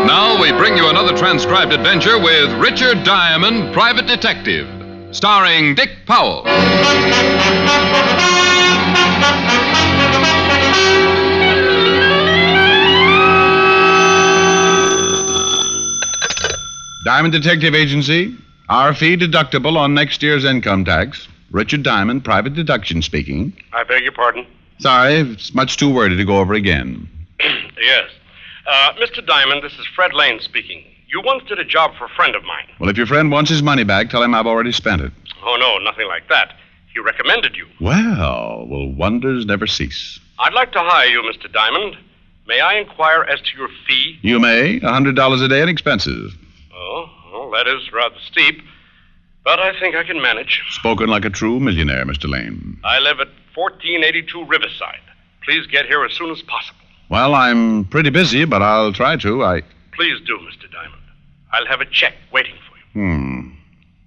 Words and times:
Now 0.06 0.40
we 0.40 0.52
bring 0.52 0.76
you 0.76 0.88
another 0.88 1.16
transcribed 1.16 1.72
adventure 1.72 2.18
with 2.18 2.52
Richard 2.60 3.04
Diamond, 3.04 3.72
Private 3.72 4.06
Detective, 4.06 4.66
starring 5.14 5.74
Dick 5.74 5.90
Powell. 6.06 6.44
Diamond 17.04 17.32
Detective 17.32 17.74
Agency, 17.74 18.36
our 18.68 18.94
fee 18.94 19.16
deductible 19.16 19.76
on 19.76 19.94
next 19.94 20.22
year's 20.22 20.44
income 20.44 20.84
tax. 20.84 21.28
Richard 21.50 21.82
Diamond, 21.82 22.24
private 22.24 22.54
deduction 22.54 23.02
speaking. 23.02 23.52
I 23.72 23.84
beg 23.84 24.02
your 24.02 24.12
pardon? 24.12 24.46
Sorry, 24.78 25.14
it's 25.14 25.54
much 25.54 25.76
too 25.76 25.92
wordy 25.92 26.16
to 26.16 26.24
go 26.24 26.38
over 26.38 26.54
again. 26.54 27.08
yes. 27.40 28.10
Uh, 28.66 28.92
Mr. 28.94 29.24
Diamond, 29.24 29.62
this 29.62 29.72
is 29.74 29.86
Fred 29.94 30.12
Lane 30.12 30.40
speaking. 30.40 30.84
You 31.08 31.22
once 31.24 31.44
did 31.48 31.58
a 31.60 31.64
job 31.64 31.92
for 31.96 32.06
a 32.06 32.08
friend 32.10 32.34
of 32.34 32.42
mine. 32.42 32.64
Well, 32.80 32.90
if 32.90 32.96
your 32.96 33.06
friend 33.06 33.30
wants 33.30 33.48
his 33.48 33.62
money 33.62 33.84
back, 33.84 34.10
tell 34.10 34.22
him 34.22 34.34
I've 34.34 34.46
already 34.46 34.72
spent 34.72 35.02
it. 35.02 35.12
Oh, 35.44 35.56
no, 35.58 35.78
nothing 35.78 36.08
like 36.08 36.28
that. 36.28 36.54
He 36.92 36.98
recommended 36.98 37.54
you. 37.56 37.66
Well, 37.80 38.66
will 38.66 38.92
wonders 38.92 39.46
never 39.46 39.66
cease? 39.66 40.18
I'd 40.38 40.52
like 40.52 40.72
to 40.72 40.80
hire 40.80 41.06
you, 41.06 41.22
Mr. 41.22 41.50
Diamond. 41.50 41.96
May 42.46 42.60
I 42.60 42.74
inquire 42.74 43.22
as 43.22 43.40
to 43.40 43.56
your 43.56 43.68
fee? 43.86 44.18
You 44.22 44.38
may. 44.40 44.80
A 44.80 44.88
hundred 44.88 45.14
dollars 45.16 45.40
a 45.42 45.48
day 45.48 45.62
in 45.62 45.68
expenses. 45.68 46.34
Oh, 46.74 47.08
well, 47.36 47.50
that 47.50 47.66
is 47.66 47.92
rather 47.92 48.16
steep. 48.20 48.62
But 49.44 49.60
I 49.60 49.78
think 49.78 49.94
I 49.94 50.02
can 50.02 50.20
manage. 50.20 50.62
Spoken 50.70 51.08
like 51.08 51.24
a 51.24 51.30
true 51.30 51.60
millionaire, 51.60 52.04
Mr. 52.04 52.28
Lane. 52.28 52.78
I 52.84 52.98
live 52.98 53.20
at 53.20 53.28
1482 53.54 54.44
Riverside. 54.44 55.00
Please 55.44 55.66
get 55.66 55.86
here 55.86 56.04
as 56.04 56.12
soon 56.12 56.30
as 56.30 56.42
possible. 56.42 56.80
Well, 57.08 57.34
I'm 57.34 57.84
pretty 57.84 58.10
busy, 58.10 58.44
but 58.44 58.62
I'll 58.62 58.92
try 58.92 59.16
to. 59.18 59.44
I. 59.44 59.62
Please 59.92 60.20
do, 60.26 60.36
Mr. 60.38 60.70
Diamond. 60.72 61.02
I'll 61.52 61.66
have 61.66 61.80
a 61.80 61.86
check 61.86 62.14
waiting 62.32 62.54
for 62.68 62.76
you. 62.76 63.06
Hmm. 63.06 63.50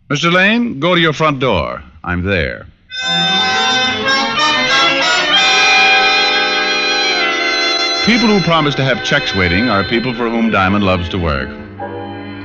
Mr. 0.09 0.31
Lane, 0.31 0.79
go 0.79 0.95
to 0.95 1.01
your 1.01 1.13
front 1.13 1.39
door. 1.39 1.81
I'm 2.03 2.23
there. 2.23 2.67
People 8.05 8.27
who 8.27 8.41
promise 8.41 8.75
to 8.75 8.83
have 8.83 9.05
checks 9.05 9.35
waiting 9.35 9.69
are 9.69 9.83
people 9.83 10.13
for 10.13 10.29
whom 10.29 10.49
Diamond 10.49 10.83
loves 10.83 11.07
to 11.09 11.19
work. 11.19 11.68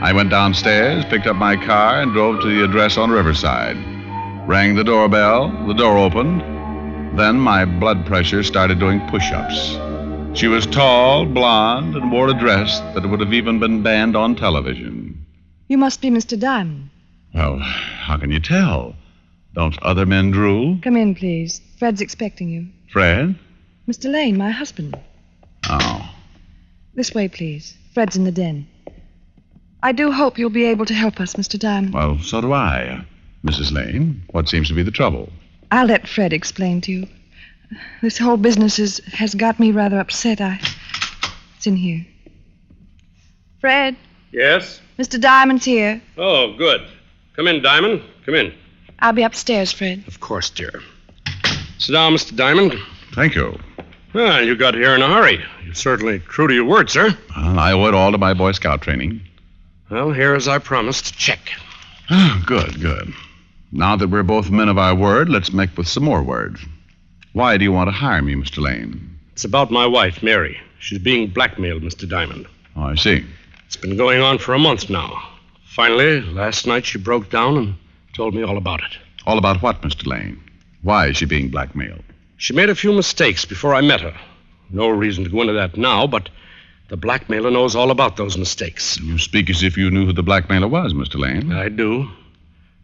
I 0.04 0.12
went 0.12 0.28
downstairs, 0.28 1.02
picked 1.06 1.26
up 1.26 1.36
my 1.36 1.56
car, 1.56 2.02
and 2.02 2.12
drove 2.12 2.42
to 2.42 2.46
the 2.46 2.62
address 2.62 2.98
on 2.98 3.10
Riverside. 3.10 3.78
Rang 4.46 4.74
the 4.74 4.84
doorbell, 4.84 5.48
the 5.66 5.72
door 5.72 5.96
opened. 5.96 6.42
Then 7.18 7.36
my 7.40 7.64
blood 7.64 8.04
pressure 8.04 8.42
started 8.42 8.78
doing 8.78 9.00
push 9.08 9.32
ups. 9.32 9.78
She 10.38 10.46
was 10.46 10.66
tall, 10.66 11.24
blonde, 11.24 11.96
and 11.96 12.12
wore 12.12 12.28
a 12.28 12.38
dress 12.38 12.80
that 12.92 13.08
would 13.08 13.20
have 13.20 13.32
even 13.32 13.58
been 13.58 13.82
banned 13.82 14.14
on 14.14 14.36
television. 14.36 15.24
You 15.68 15.78
must 15.78 16.02
be 16.02 16.10
Mr. 16.10 16.38
Diamond. 16.38 16.90
Well, 17.32 17.58
how 17.60 18.18
can 18.18 18.30
you 18.30 18.40
tell? 18.40 18.96
Don't 19.54 19.82
other 19.82 20.04
men 20.04 20.32
drool? 20.32 20.78
Come 20.82 20.98
in, 20.98 21.14
please. 21.14 21.62
Fred's 21.78 22.02
expecting 22.02 22.50
you. 22.50 22.66
Fred? 22.92 23.38
Mr. 23.88 24.12
Lane, 24.12 24.36
my 24.36 24.50
husband. 24.50 25.00
Oh. 25.70 26.14
This 26.92 27.14
way, 27.14 27.26
please. 27.26 27.74
Fred's 27.94 28.16
in 28.16 28.24
the 28.24 28.32
den. 28.32 28.66
I 29.84 29.92
do 29.92 30.10
hope 30.10 30.38
you'll 30.38 30.48
be 30.48 30.64
able 30.64 30.86
to 30.86 30.94
help 30.94 31.20
us, 31.20 31.34
Mr. 31.34 31.58
Diamond. 31.58 31.92
Well, 31.92 32.18
so 32.18 32.40
do 32.40 32.54
I. 32.54 33.04
Mrs. 33.44 33.70
Lane, 33.70 34.22
what 34.30 34.48
seems 34.48 34.68
to 34.68 34.74
be 34.74 34.82
the 34.82 34.90
trouble? 34.90 35.30
I'll 35.70 35.86
let 35.86 36.08
Fred 36.08 36.32
explain 36.32 36.80
to 36.80 36.92
you. 36.92 37.06
This 38.00 38.16
whole 38.16 38.38
business 38.38 38.78
is, 38.78 38.98
has 39.12 39.34
got 39.34 39.60
me 39.60 39.72
rather 39.72 39.98
upset. 39.98 40.40
I. 40.40 40.58
It's 41.56 41.66
in 41.66 41.76
here. 41.76 42.04
Fred, 43.60 43.94
Yes? 44.32 44.80
Mr. 44.98 45.20
Diamond's 45.20 45.64
here. 45.64 46.00
Oh, 46.16 46.54
good. 46.56 46.80
Come 47.36 47.46
in, 47.46 47.62
Diamond. 47.62 48.02
Come 48.24 48.34
in. 48.34 48.52
I'll 49.00 49.12
be 49.12 49.22
upstairs, 49.22 49.70
Fred. 49.70 50.02
Of 50.08 50.20
course, 50.20 50.48
dear. 50.50 50.80
Sit 51.78 51.92
down, 51.92 52.14
Mr. 52.14 52.34
Diamond. 52.34 52.74
Thank 53.12 53.34
you. 53.34 53.58
Well, 54.14 54.42
you 54.44 54.56
got 54.56 54.74
here 54.74 54.94
in 54.94 55.02
a 55.02 55.08
hurry. 55.08 55.44
You're 55.64 55.74
certainly 55.74 56.20
true 56.20 56.48
to 56.48 56.54
your 56.54 56.64
word, 56.64 56.88
sir. 56.90 57.16
Well, 57.36 57.58
I 57.58 57.72
owe 57.72 57.86
it 57.86 57.94
all 57.94 58.10
to 58.12 58.18
my 58.18 58.32
Boy 58.32 58.52
Scout 58.52 58.80
training. 58.80 59.20
Well, 59.94 60.10
here, 60.10 60.34
as 60.34 60.48
I 60.48 60.58
promised, 60.58 61.16
check. 61.16 61.52
Ah, 62.10 62.42
good, 62.44 62.80
good. 62.80 63.14
Now 63.70 63.94
that 63.94 64.10
we're 64.10 64.24
both 64.24 64.50
men 64.50 64.68
of 64.68 64.76
our 64.76 64.92
word, 64.92 65.28
let's 65.28 65.52
make 65.52 65.78
with 65.78 65.86
some 65.86 66.02
more 66.02 66.20
words. 66.20 66.60
Why 67.32 67.56
do 67.56 67.62
you 67.62 67.70
want 67.70 67.86
to 67.86 67.92
hire 67.92 68.20
me, 68.20 68.34
Mr. 68.34 68.60
Lane? 68.60 69.16
It's 69.34 69.44
about 69.44 69.70
my 69.70 69.86
wife, 69.86 70.20
Mary. 70.20 70.58
She's 70.80 70.98
being 70.98 71.28
blackmailed, 71.28 71.84
Mr. 71.84 72.08
Diamond. 72.08 72.48
Oh, 72.74 72.82
I 72.82 72.96
see. 72.96 73.24
It's 73.66 73.76
been 73.76 73.96
going 73.96 74.20
on 74.20 74.38
for 74.38 74.52
a 74.52 74.58
month 74.58 74.90
now. 74.90 75.22
Finally, 75.64 76.22
last 76.22 76.66
night 76.66 76.84
she 76.84 76.98
broke 76.98 77.30
down 77.30 77.56
and 77.56 77.74
told 78.14 78.34
me 78.34 78.42
all 78.42 78.56
about 78.56 78.80
it. 78.82 78.98
All 79.28 79.38
about 79.38 79.62
what, 79.62 79.82
Mr. 79.82 80.08
Lane? 80.08 80.42
Why 80.82 81.06
is 81.06 81.18
she 81.18 81.24
being 81.24 81.50
blackmailed? 81.50 82.02
She 82.36 82.52
made 82.52 82.68
a 82.68 82.74
few 82.74 82.92
mistakes 82.92 83.44
before 83.44 83.76
I 83.76 83.80
met 83.80 84.00
her. 84.00 84.16
No 84.70 84.88
reason 84.88 85.22
to 85.22 85.30
go 85.30 85.42
into 85.42 85.52
that 85.52 85.76
now, 85.76 86.08
but 86.08 86.30
the 86.88 86.96
blackmailer 86.96 87.50
knows 87.50 87.74
all 87.74 87.90
about 87.90 88.16
those 88.16 88.36
mistakes. 88.36 88.98
You 89.00 89.18
speak 89.18 89.48
as 89.50 89.62
if 89.62 89.76
you 89.76 89.90
knew 89.90 90.06
who 90.06 90.12
the 90.12 90.22
blackmailer 90.22 90.68
was, 90.68 90.92
Mr. 90.92 91.18
Lane. 91.18 91.52
I 91.52 91.68
do. 91.68 92.08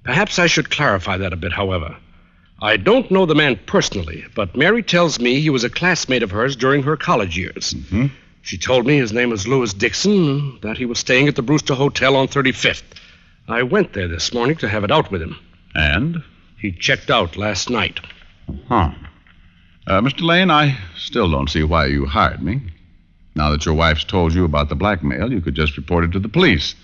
Perhaps 0.04 0.38
I 0.38 0.46
should 0.46 0.70
clarify 0.70 1.18
that 1.18 1.32
a 1.32 1.36
bit, 1.36 1.52
however. 1.52 1.96
I 2.62 2.76
don't 2.76 3.10
know 3.10 3.26
the 3.26 3.34
man 3.34 3.58
personally, 3.66 4.24
but 4.34 4.56
Mary 4.56 4.82
tells 4.82 5.18
me 5.18 5.40
he 5.40 5.50
was 5.50 5.64
a 5.64 5.70
classmate 5.70 6.22
of 6.22 6.30
hers 6.30 6.56
during 6.56 6.82
her 6.82 6.96
college 6.96 7.36
years. 7.36 7.74
Mm-hmm. 7.74 8.06
She 8.42 8.58
told 8.58 8.86
me 8.86 8.96
his 8.96 9.12
name 9.12 9.30
was 9.30 9.46
Louis 9.46 9.72
Dixon 9.74 10.12
and 10.12 10.60
that 10.62 10.78
he 10.78 10.86
was 10.86 10.98
staying 10.98 11.28
at 11.28 11.36
the 11.36 11.42
Brewster 11.42 11.74
Hotel 11.74 12.16
on 12.16 12.28
35th. 12.28 12.82
I 13.48 13.62
went 13.62 13.92
there 13.92 14.08
this 14.08 14.32
morning 14.32 14.56
to 14.56 14.68
have 14.68 14.84
it 14.84 14.90
out 14.90 15.10
with 15.10 15.22
him. 15.22 15.36
And? 15.74 16.22
He 16.58 16.72
checked 16.72 17.10
out 17.10 17.36
last 17.36 17.70
night. 17.70 18.00
Huh. 18.68 18.92
Uh, 19.86 20.00
Mr. 20.00 20.22
Lane, 20.22 20.50
I 20.50 20.78
still 20.96 21.30
don't 21.30 21.50
see 21.50 21.62
why 21.62 21.86
you 21.86 22.06
hired 22.06 22.42
me. 22.42 22.60
Now 23.34 23.50
that 23.50 23.64
your 23.64 23.74
wife's 23.74 24.04
told 24.04 24.34
you 24.34 24.44
about 24.44 24.68
the 24.68 24.74
blackmail, 24.74 25.32
you 25.32 25.40
could 25.40 25.54
just 25.54 25.76
report 25.76 26.04
it 26.04 26.12
to 26.12 26.18
the 26.18 26.28
police. 26.28 26.74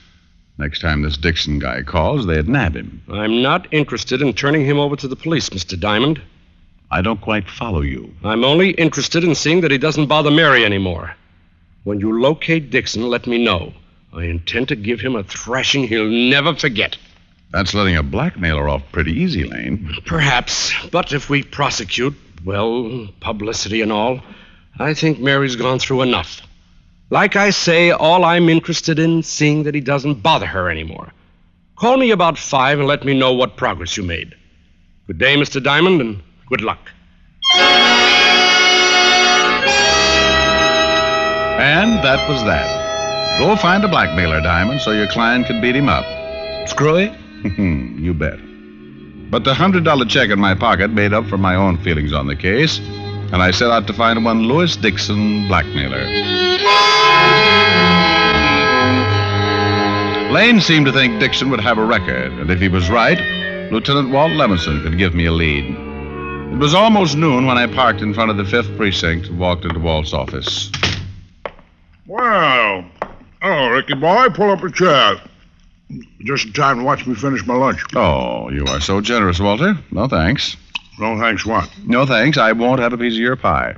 Next 0.58 0.80
time 0.80 1.02
this 1.02 1.16
Dixon 1.16 1.58
guy 1.58 1.82
calls, 1.82 2.26
they'd 2.26 2.48
nab 2.48 2.76
him. 2.76 3.02
I'm 3.10 3.42
not 3.42 3.66
interested 3.72 4.22
in 4.22 4.32
turning 4.32 4.64
him 4.64 4.78
over 4.78 4.96
to 4.96 5.08
the 5.08 5.16
police, 5.16 5.50
Mr. 5.50 5.78
Diamond. 5.78 6.20
I 6.90 7.02
don't 7.02 7.20
quite 7.20 7.50
follow 7.50 7.80
you. 7.80 8.14
I'm 8.24 8.44
only 8.44 8.70
interested 8.70 9.24
in 9.24 9.34
seeing 9.34 9.60
that 9.62 9.70
he 9.70 9.78
doesn't 9.78 10.06
bother 10.06 10.30
Mary 10.30 10.64
anymore. 10.64 11.14
When 11.84 12.00
you 12.00 12.20
locate 12.20 12.70
Dixon, 12.70 13.02
let 13.02 13.26
me 13.26 13.44
know. 13.44 13.74
I 14.12 14.24
intend 14.24 14.68
to 14.68 14.76
give 14.76 15.00
him 15.00 15.14
a 15.14 15.24
thrashing 15.24 15.86
he'll 15.86 16.08
never 16.08 16.54
forget. 16.54 16.96
That's 17.50 17.74
letting 17.74 17.96
a 17.96 18.02
blackmailer 18.02 18.68
off 18.68 18.82
pretty 18.92 19.12
easy, 19.12 19.44
Lane. 19.44 19.94
Perhaps, 20.06 20.72
but 20.90 21.12
if 21.12 21.28
we 21.28 21.42
prosecute, 21.42 22.14
well, 22.44 23.08
publicity 23.20 23.82
and 23.82 23.92
all, 23.92 24.20
I 24.78 24.92
think 24.92 25.18
Mary's 25.18 25.56
gone 25.56 25.78
through 25.78 26.02
enough. 26.02 26.42
Like 27.08 27.36
I 27.36 27.50
say, 27.50 27.90
all 27.92 28.24
I'm 28.24 28.48
interested 28.48 28.98
in 28.98 29.22
seeing 29.22 29.62
that 29.62 29.74
he 29.74 29.80
doesn't 29.80 30.22
bother 30.22 30.46
her 30.46 30.68
anymore. 30.68 31.12
Call 31.76 31.96
me 31.96 32.10
about 32.10 32.36
five 32.36 32.78
and 32.78 32.88
let 32.88 33.04
me 33.04 33.18
know 33.18 33.32
what 33.32 33.56
progress 33.56 33.96
you 33.96 34.02
made. 34.02 34.34
Good 35.06 35.18
day, 35.18 35.36
Mr. 35.36 35.62
Diamond, 35.62 36.00
and 36.00 36.22
good 36.48 36.60
luck. 36.60 36.80
And 41.58 42.04
that 42.04 42.28
was 42.28 42.42
that. 42.44 43.38
Go 43.38 43.56
find 43.56 43.84
a 43.84 43.88
blackmailer, 43.88 44.40
Diamond, 44.42 44.80
so 44.80 44.92
your 44.92 45.06
client 45.08 45.46
can 45.46 45.60
beat 45.60 45.76
him 45.76 45.88
up. 45.88 46.04
Screwy? 46.68 47.08
Hmm, 47.08 47.98
you 48.04 48.12
bet. 48.12 48.38
But 49.30 49.44
the 49.44 49.54
hundred 49.54 49.84
dollar 49.84 50.04
check 50.04 50.30
in 50.30 50.38
my 50.38 50.54
pocket 50.54 50.90
made 50.90 51.12
up 51.12 51.26
for 51.26 51.38
my 51.38 51.54
own 51.54 51.78
feelings 51.78 52.12
on 52.12 52.26
the 52.26 52.36
case, 52.36 52.78
and 53.32 53.42
I 53.42 53.50
set 53.50 53.70
out 53.70 53.86
to 53.86 53.92
find 53.92 54.24
one 54.24 54.42
Lewis 54.42 54.76
Dixon 54.76 55.48
blackmailer. 55.48 56.04
Lane 60.32 60.60
seemed 60.60 60.86
to 60.86 60.92
think 60.92 61.18
Dixon 61.18 61.50
would 61.50 61.60
have 61.60 61.78
a 61.78 61.84
record, 61.84 62.32
and 62.32 62.50
if 62.50 62.60
he 62.60 62.68
was 62.68 62.90
right, 62.90 63.18
Lieutenant 63.70 64.10
Walt 64.10 64.32
Levinson 64.32 64.82
could 64.82 64.98
give 64.98 65.14
me 65.14 65.26
a 65.26 65.32
lead. 65.32 65.64
It 66.52 66.58
was 66.58 66.74
almost 66.74 67.16
noon 67.16 67.46
when 67.46 67.58
I 67.58 67.66
parked 67.66 68.00
in 68.00 68.14
front 68.14 68.30
of 68.30 68.36
the 68.36 68.44
fifth 68.44 68.76
precinct 68.76 69.26
and 69.26 69.38
walked 69.38 69.64
into 69.64 69.80
Walt's 69.80 70.12
office. 70.12 70.70
Well, 72.06 72.84
oh, 73.42 73.68
Ricky 73.68 73.94
boy, 73.94 74.28
pull 74.30 74.50
up 74.50 74.62
a 74.62 74.70
chair. 74.70 75.20
Just 76.24 76.46
in 76.46 76.52
time 76.52 76.78
to 76.78 76.84
watch 76.84 77.06
me 77.06 77.14
finish 77.14 77.46
my 77.46 77.54
lunch. 77.54 77.82
Oh, 77.94 78.50
you 78.50 78.64
are 78.66 78.80
so 78.80 79.00
generous, 79.00 79.40
Walter. 79.40 79.76
No 79.90 80.08
thanks. 80.08 80.56
No 80.98 81.18
thanks, 81.18 81.44
what? 81.44 81.68
No 81.84 82.06
thanks. 82.06 82.38
I 82.38 82.52
won't 82.52 82.80
have 82.80 82.92
a 82.92 82.98
piece 82.98 83.14
of 83.14 83.18
your 83.20 83.36
pie. 83.36 83.74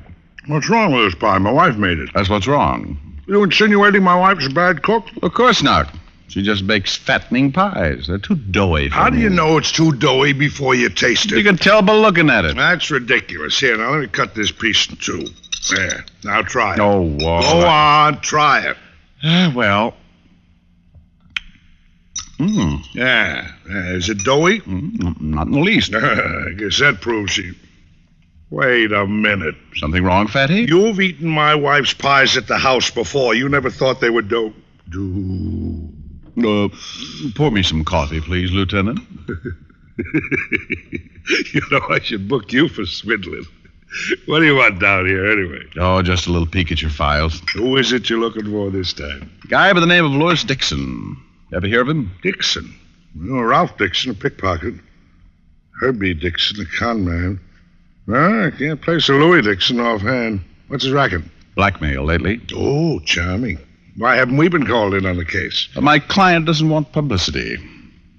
What's 0.46 0.68
wrong 0.68 0.92
with 0.94 1.04
this 1.04 1.14
pie? 1.14 1.38
My 1.38 1.50
wife 1.52 1.76
made 1.76 1.98
it. 1.98 2.10
That's 2.14 2.28
what's 2.28 2.46
wrong. 2.46 2.98
You 3.26 3.42
insinuating 3.42 4.02
my 4.02 4.14
wife's 4.14 4.46
a 4.46 4.50
bad 4.50 4.82
cook? 4.82 5.04
Of 5.22 5.34
course 5.34 5.62
not. 5.62 5.92
She 6.28 6.42
just 6.42 6.66
bakes 6.66 6.94
fattening 6.94 7.52
pies. 7.52 8.06
They're 8.06 8.18
too 8.18 8.34
doughy 8.36 8.88
for 8.88 8.94
How 8.94 9.10
do 9.10 9.16
me. 9.16 9.22
you 9.22 9.30
know 9.30 9.56
it's 9.58 9.72
too 9.72 9.92
doughy 9.92 10.32
before 10.32 10.74
you 10.74 10.88
taste 10.90 11.32
it? 11.32 11.38
You 11.38 11.44
can 11.44 11.56
tell 11.56 11.82
by 11.82 11.94
looking 11.94 12.30
at 12.30 12.44
it. 12.44 12.56
That's 12.56 12.90
ridiculous. 12.90 13.58
Here, 13.58 13.76
now 13.76 13.90
let 13.92 14.00
me 14.00 14.06
cut 14.08 14.34
this 14.34 14.52
piece 14.52 14.88
in 14.88 14.96
two. 14.96 15.24
There. 15.74 16.04
Now 16.24 16.42
try 16.42 16.74
it. 16.74 16.80
Oh. 16.80 17.16
Go 17.18 17.66
on, 17.66 18.20
try 18.20 18.60
it. 18.60 18.76
Ah, 19.24 19.52
well. 19.54 19.94
Mm, 22.38 22.84
Yeah. 22.94 23.50
yeah. 23.68 23.90
Is 23.94 24.08
it 24.08 24.18
doughy? 24.24 24.60
mm, 24.60 25.20
not 25.20 25.46
in 25.48 25.52
the 25.52 25.60
least. 25.60 25.94
I 25.96 26.52
guess 26.56 26.78
that 26.78 27.00
proves 27.00 27.32
she. 27.32 27.52
Wait 28.50 28.92
a 28.92 29.06
minute. 29.06 29.56
Something 29.76 30.02
wrong, 30.04 30.26
Fatty? 30.26 30.64
You've 30.68 31.00
eaten 31.00 31.28
my 31.28 31.54
wife's 31.54 31.92
pies 31.94 32.36
at 32.36 32.46
the 32.46 32.56
house 32.56 32.90
before. 32.90 33.34
You 33.34 33.48
never 33.48 33.70
thought 33.70 34.00
they 34.00 34.08
were 34.10 34.22
dough. 34.22 34.54
Do. 34.88 35.88
Uh, 36.38 36.68
pour 37.34 37.50
me 37.50 37.62
some 37.62 37.84
coffee, 37.84 38.20
please, 38.20 38.50
Lieutenant. 38.52 39.00
you 39.98 41.60
know, 41.70 41.80
I 41.90 42.00
should 42.00 42.28
book 42.28 42.52
you 42.52 42.68
for 42.68 42.86
swindling. 42.86 43.44
What 44.26 44.40
do 44.40 44.46
you 44.46 44.54
want 44.56 44.80
down 44.80 45.06
here, 45.06 45.26
anyway? 45.30 45.64
Oh, 45.76 46.00
just 46.02 46.26
a 46.26 46.30
little 46.32 46.46
peek 46.46 46.70
at 46.70 46.80
your 46.80 46.90
files. 46.90 47.42
Who 47.54 47.76
is 47.76 47.92
it 47.92 48.08
you're 48.08 48.20
looking 48.20 48.44
for 48.50 48.70
this 48.70 48.92
time? 48.92 49.30
Guy 49.48 49.72
by 49.72 49.80
the 49.80 49.86
name 49.86 50.04
of 50.04 50.12
Lewis 50.12 50.44
Dixon. 50.44 51.16
Ever 51.54 51.66
hear 51.66 51.80
of 51.82 51.88
him? 51.88 52.10
Dixon. 52.22 52.74
Oh, 53.30 53.40
Ralph 53.40 53.76
Dixon, 53.78 54.10
a 54.10 54.14
pickpocket. 54.14 54.74
Herbie 55.80 56.14
Dixon, 56.14 56.60
a 56.60 56.66
con 56.78 57.04
man. 57.04 57.40
Well, 58.06 58.46
I 58.46 58.50
can't 58.50 58.80
place 58.80 59.08
a 59.08 59.12
Louis 59.12 59.42
Dixon 59.42 59.80
offhand. 59.80 60.42
What's 60.68 60.84
his 60.84 60.92
racket? 60.92 61.22
Blackmail 61.54 62.04
lately. 62.04 62.40
Oh, 62.54 63.00
charming. 63.00 63.58
Why 63.96 64.16
haven't 64.16 64.36
we 64.36 64.48
been 64.48 64.66
called 64.66 64.94
in 64.94 65.06
on 65.06 65.16
the 65.16 65.24
case? 65.24 65.68
But 65.74 65.82
my 65.84 65.98
client 65.98 66.46
doesn't 66.46 66.68
want 66.68 66.92
publicity. 66.92 67.56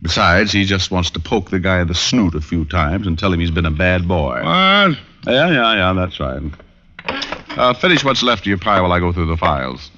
Besides, 0.02 0.52
he 0.52 0.66
just 0.66 0.92
wants 0.92 1.10
to 1.12 1.20
poke 1.20 1.50
the 1.50 1.60
guy 1.60 1.81
in 1.81 1.88
the 1.88 1.94
snoot 1.96 2.36
a 2.36 2.42
few 2.42 2.66
times 2.66 3.06
and 3.08 3.18
tell 3.20 3.31
him 3.31 3.40
he's 3.40 3.52
been 3.52 3.66
a 3.66 3.72
bad 3.72 4.08
boy. 4.08 4.36
What? 4.44 4.98
Yeah, 5.28 5.50
yeah, 5.50 5.76
yeah, 5.76 5.94
that's 5.94 6.20
right. 6.20 6.42
Uh, 7.58 7.74
finish 7.74 8.04
what's 8.04 8.24
left 8.24 8.42
of 8.44 8.48
your 8.48 8.58
pie 8.58 8.80
while 8.81 8.92
I 8.92 9.00
go 9.00 9.12
through 9.12 9.28
the 9.28 9.38
files. 9.38 9.92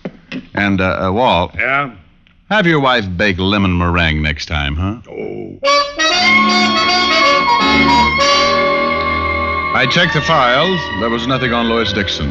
And, 0.53 0.81
uh, 0.81 1.07
uh, 1.07 1.11
Walt, 1.11 1.53
Yeah? 1.55 1.95
Have 2.51 2.67
your 2.67 2.81
wife 2.81 3.05
bake 3.15 3.39
lemon 3.39 3.77
meringue 3.77 4.21
next 4.21 4.47
time, 4.47 4.75
huh? 4.75 4.99
Oh. 5.09 5.57
I 9.73 9.87
checked 9.89 10.15
the 10.15 10.21
files. 10.21 10.77
There 10.99 11.09
was 11.09 11.25
nothing 11.27 11.53
on 11.53 11.69
Louis 11.69 11.93
Dixon. 11.93 12.29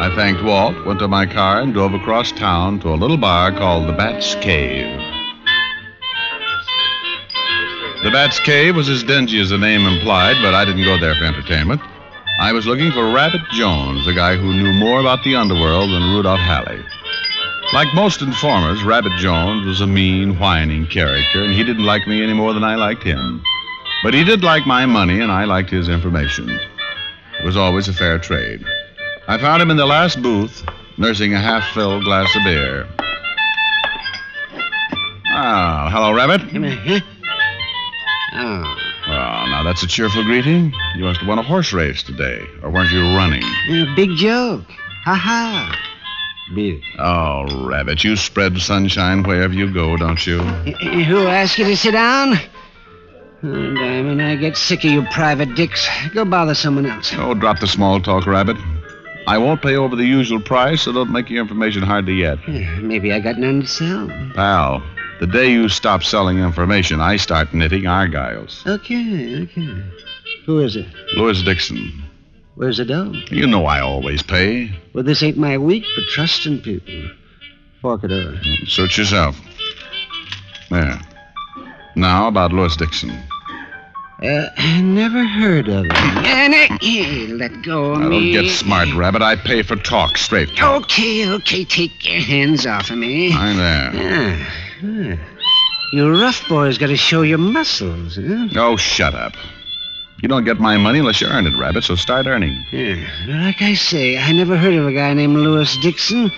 I 0.00 0.14
thanked 0.14 0.44
Walt, 0.44 0.86
went 0.86 1.00
to 1.00 1.08
my 1.08 1.26
car, 1.26 1.60
and 1.60 1.74
drove 1.74 1.92
across 1.92 2.30
town 2.30 2.78
to 2.82 2.90
a 2.90 2.94
little 2.94 3.16
bar 3.16 3.50
called 3.50 3.88
the 3.88 3.92
Bat's 3.94 4.36
Cave. 4.36 4.86
The 8.04 8.12
Bat's 8.12 8.38
Cave 8.38 8.76
was 8.76 8.88
as 8.88 9.02
dingy 9.02 9.40
as 9.40 9.50
the 9.50 9.58
name 9.58 9.84
implied, 9.86 10.36
but 10.40 10.54
I 10.54 10.64
didn't 10.64 10.84
go 10.84 11.00
there 11.00 11.16
for 11.16 11.24
entertainment. 11.24 11.80
I 12.38 12.52
was 12.52 12.64
looking 12.64 12.92
for 12.92 13.12
Rabbit 13.12 13.42
Jones, 13.50 14.06
the 14.06 14.14
guy 14.14 14.36
who 14.36 14.54
knew 14.54 14.72
more 14.72 15.00
about 15.00 15.24
the 15.24 15.34
underworld 15.34 15.90
than 15.90 16.14
Rudolph 16.14 16.38
Halley. 16.38 16.80
Like 17.72 17.94
most 17.94 18.20
informers, 18.20 18.82
Rabbit 18.84 19.12
Jones 19.18 19.66
was 19.66 19.80
a 19.80 19.86
mean, 19.86 20.38
whining 20.38 20.86
character, 20.86 21.42
and 21.42 21.52
he 21.54 21.64
didn't 21.64 21.84
like 21.86 22.06
me 22.06 22.22
any 22.22 22.34
more 22.34 22.52
than 22.52 22.64
I 22.64 22.74
liked 22.74 23.02
him. 23.02 23.42
But 24.04 24.12
he 24.12 24.24
did 24.24 24.44
like 24.44 24.66
my 24.66 24.84
money, 24.84 25.20
and 25.20 25.32
I 25.32 25.44
liked 25.44 25.70
his 25.70 25.88
information. 25.88 26.50
It 26.50 27.44
was 27.46 27.56
always 27.56 27.88
a 27.88 27.94
fair 27.94 28.18
trade. 28.18 28.62
I 29.26 29.38
found 29.38 29.62
him 29.62 29.70
in 29.70 29.78
the 29.78 29.86
last 29.86 30.20
booth, 30.20 30.62
nursing 30.98 31.32
a 31.32 31.38
half 31.40 31.64
filled 31.72 32.04
glass 32.04 32.34
of 32.36 32.42
beer. 32.44 32.86
Ah, 35.34 35.88
hello, 35.90 36.12
Rabbit. 36.12 36.42
Huh? 36.42 37.00
Oh, 38.34 38.76
Well, 39.08 39.46
now 39.48 39.62
that's 39.62 39.82
a 39.82 39.86
cheerful 39.86 40.24
greeting. 40.24 40.74
You 40.94 41.04
must 41.04 41.20
have 41.20 41.28
won 41.28 41.38
a 41.38 41.42
horse 41.42 41.72
race 41.72 42.02
today, 42.02 42.44
or 42.62 42.70
weren't 42.70 42.92
you 42.92 43.00
running? 43.16 43.42
yeah, 43.66 43.90
big 43.96 44.10
joke. 44.16 44.66
Ha 45.04 45.14
ha. 45.14 45.78
Bill. 46.54 46.80
Oh, 46.98 47.66
Rabbit, 47.66 48.04
you 48.04 48.16
spread 48.16 48.58
sunshine 48.58 49.22
wherever 49.22 49.54
you 49.54 49.72
go, 49.72 49.96
don't 49.96 50.26
you? 50.26 50.38
Who 50.40 51.26
asked 51.26 51.58
you 51.58 51.64
to 51.64 51.76
sit 51.76 51.92
down? 51.92 52.34
Oh, 53.44 53.74
Diamond, 53.74 54.22
I 54.22 54.36
get 54.36 54.56
sick 54.56 54.84
of 54.84 54.90
you 54.90 55.02
private 55.12 55.54
dicks. 55.54 55.88
Go 56.14 56.24
bother 56.24 56.54
someone 56.54 56.86
else. 56.86 57.12
Oh, 57.16 57.34
drop 57.34 57.58
the 57.60 57.66
small 57.66 58.00
talk, 58.00 58.26
Rabbit. 58.26 58.56
I 59.26 59.38
won't 59.38 59.62
pay 59.62 59.76
over 59.76 59.96
the 59.96 60.04
usual 60.04 60.40
price, 60.40 60.82
so 60.82 60.92
don't 60.92 61.10
make 61.12 61.30
your 61.30 61.42
information 61.42 61.82
hard 61.82 62.06
to 62.06 62.16
get. 62.16 62.38
Maybe 62.82 63.12
I 63.12 63.20
got 63.20 63.38
none 63.38 63.62
to 63.62 63.66
sell. 63.66 64.08
Pal, 64.34 64.82
the 65.20 65.26
day 65.26 65.50
you 65.50 65.68
stop 65.68 66.02
selling 66.02 66.38
information, 66.38 67.00
I 67.00 67.16
start 67.16 67.54
knitting 67.54 67.84
argyles. 67.84 68.66
Okay, 68.66 69.42
okay. 69.42 69.82
Who 70.46 70.58
is 70.58 70.74
it? 70.74 70.86
Louis 71.14 71.40
Dixon. 71.42 72.01
Where's 72.54 72.76
the 72.78 72.84
dough? 72.84 73.12
You 73.30 73.46
know 73.46 73.66
I 73.66 73.80
always 73.80 74.22
pay. 74.22 74.70
Well, 74.92 75.04
this 75.04 75.22
ain't 75.22 75.38
my 75.38 75.56
week 75.58 75.84
for 75.94 76.02
trusting 76.10 76.60
people. 76.62 77.10
Fork 77.80 78.04
it 78.04 78.12
over. 78.12 78.38
Suit 78.66 78.96
yourself. 78.98 79.40
There. 80.70 81.00
Now 81.96 82.28
about 82.28 82.52
Louis 82.52 82.76
Dixon. 82.76 83.10
Uh, 84.22 84.48
I 84.56 84.80
never 84.80 85.24
heard 85.24 85.68
of 85.68 85.84
him. 85.84 85.90
And 85.90 86.54
I, 86.54 86.78
eh, 86.80 87.26
let 87.32 87.62
go 87.62 87.92
of 87.94 88.00
Now, 88.00 88.08
me. 88.10 88.32
don't 88.32 88.44
get 88.44 88.52
smart, 88.52 88.92
Rabbit. 88.94 89.20
I 89.20 89.34
pay 89.34 89.62
for 89.62 89.74
talk, 89.74 90.16
straight 90.16 90.54
talk. 90.54 90.82
Okay, 90.84 91.28
okay, 91.28 91.64
take 91.64 92.08
your 92.08 92.22
hands 92.22 92.64
off 92.64 92.90
of 92.90 92.98
me. 92.98 93.32
I 93.32 93.52
there. 93.54 93.94
Yeah. 93.94 94.48
yeah. 94.82 95.16
You 95.92 96.20
rough 96.20 96.48
boys 96.48 96.78
got 96.78 96.86
to 96.86 96.96
show 96.96 97.22
your 97.22 97.38
muscles, 97.38 98.16
huh? 98.16 98.48
Oh, 98.56 98.76
shut 98.76 99.14
up. 99.14 99.32
You 100.22 100.28
don't 100.28 100.44
get 100.44 100.60
my 100.60 100.76
money 100.76 101.00
unless 101.00 101.20
you 101.20 101.26
earn 101.26 101.48
it, 101.48 101.56
Rabbit, 101.58 101.82
so 101.82 101.96
start 101.96 102.26
earning. 102.26 102.64
Yeah. 102.70 103.08
Like 103.26 103.60
I 103.60 103.74
say, 103.74 104.16
I 104.18 104.30
never 104.30 104.56
heard 104.56 104.74
of 104.74 104.86
a 104.86 104.92
guy 104.92 105.12
named 105.14 105.36
Lewis 105.36 105.76
Dixon. 105.78 106.30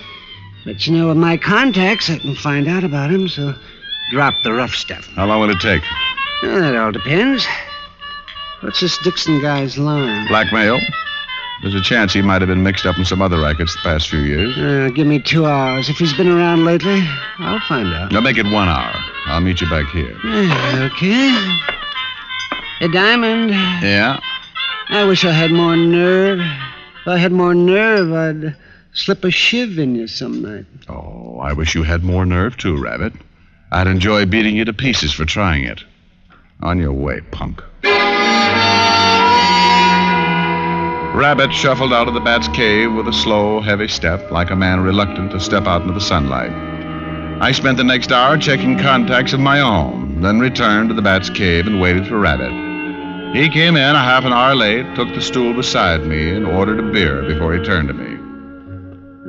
But 0.65 0.87
you 0.87 0.93
know, 0.97 1.09
with 1.09 1.17
my 1.17 1.37
contacts, 1.37 2.09
I 2.09 2.17
can 2.17 2.33
find 2.35 2.67
out 2.67 2.83
about 2.83 3.11
him, 3.11 3.27
so 3.29 3.53
drop 4.09 4.33
the 4.43 4.53
rough 4.53 4.73
stuff. 4.73 5.05
How 5.15 5.27
long 5.27 5.39
will 5.39 5.51
it 5.51 5.59
take? 5.59 5.83
Well, 6.41 6.59
that 6.61 6.75
all 6.75 6.91
depends. 6.91 7.45
What's 8.61 8.81
this 8.81 8.97
Dixon 9.03 9.39
guy's 9.39 9.77
line? 9.77 10.27
Blackmail. 10.29 10.79
There's 11.61 11.75
a 11.75 11.81
chance 11.81 12.11
he 12.11 12.23
might 12.23 12.41
have 12.41 12.49
been 12.49 12.63
mixed 12.63 12.87
up 12.87 12.97
in 12.97 13.05
some 13.05 13.21
other 13.21 13.39
rackets 13.39 13.73
the 13.75 13.81
past 13.83 14.09
few 14.09 14.19
years. 14.21 14.57
Uh, 14.57 14.89
give 14.95 15.05
me 15.05 15.19
two 15.19 15.45
hours. 15.45 15.89
If 15.89 15.97
he's 15.97 16.13
been 16.13 16.27
around 16.27 16.65
lately, 16.65 17.01
I'll 17.37 17.61
find 17.67 17.93
out. 17.93 18.11
Now 18.11 18.21
make 18.21 18.37
it 18.37 18.45
one 18.45 18.67
hour. 18.67 18.93
I'll 19.27 19.41
meet 19.41 19.61
you 19.61 19.69
back 19.69 19.85
here. 19.91 20.17
Okay. 20.85 21.31
Hey, 22.85 22.91
Diamond. 22.91 23.49
Yeah? 23.49 24.19
I 24.89 25.05
wish 25.05 25.25
I 25.25 25.31
had 25.31 25.49
more 25.49 25.75
nerve. 25.75 26.39
If 26.39 27.07
I 27.07 27.17
had 27.17 27.31
more 27.31 27.55
nerve, 27.55 28.13
I'd 28.13 28.55
slip 28.93 29.23
a 29.23 29.31
shiv 29.31 29.79
in 29.79 29.95
you 29.95 30.05
some 30.05 30.43
night. 30.43 30.67
Oh, 30.87 31.39
I 31.39 31.51
wish 31.53 31.73
you 31.73 31.81
had 31.81 32.03
more 32.03 32.27
nerve, 32.27 32.57
too, 32.57 32.77
Rabbit. 32.77 33.13
I'd 33.71 33.87
enjoy 33.87 34.27
beating 34.27 34.55
you 34.55 34.65
to 34.65 34.73
pieces 34.73 35.11
for 35.11 35.25
trying 35.25 35.63
it. 35.63 35.83
On 36.61 36.77
your 36.77 36.93
way, 36.93 37.21
punk. 37.31 37.63
Rabbit 41.15 41.51
shuffled 41.55 41.91
out 41.91 42.07
of 42.07 42.13
the 42.13 42.19
bat's 42.19 42.49
cave 42.49 42.93
with 42.93 43.07
a 43.07 43.13
slow, 43.13 43.61
heavy 43.61 43.87
step, 43.87 44.29
like 44.29 44.51
a 44.51 44.55
man 44.55 44.81
reluctant 44.81 45.31
to 45.31 45.39
step 45.39 45.65
out 45.65 45.81
into 45.81 45.95
the 45.95 45.99
sunlight. 45.99 46.51
I 47.41 47.51
spent 47.51 47.77
the 47.77 47.83
next 47.83 48.11
hour 48.11 48.37
checking 48.37 48.77
contacts 48.77 49.33
of 49.33 49.39
my 49.39 49.61
own, 49.61 50.21
then 50.21 50.39
returned 50.39 50.89
to 50.89 50.95
the 50.95 51.01
bat's 51.01 51.31
cave 51.31 51.65
and 51.65 51.81
waited 51.81 52.05
for 52.05 52.19
Rabbit. 52.19 52.64
He 53.33 53.49
came 53.49 53.75
in 53.75 53.95
a 53.95 53.99
half 53.99 54.23
an 54.23 54.33
hour 54.33 54.55
late, 54.55 54.95
took 54.95 55.09
the 55.09 55.21
stool 55.21 55.53
beside 55.53 56.05
me, 56.05 56.29
and 56.29 56.45
ordered 56.45 56.79
a 56.79 56.91
beer 56.91 57.21
before 57.23 57.53
he 57.53 57.63
turned 57.63 57.89
to 57.89 57.93
me. 57.93 58.17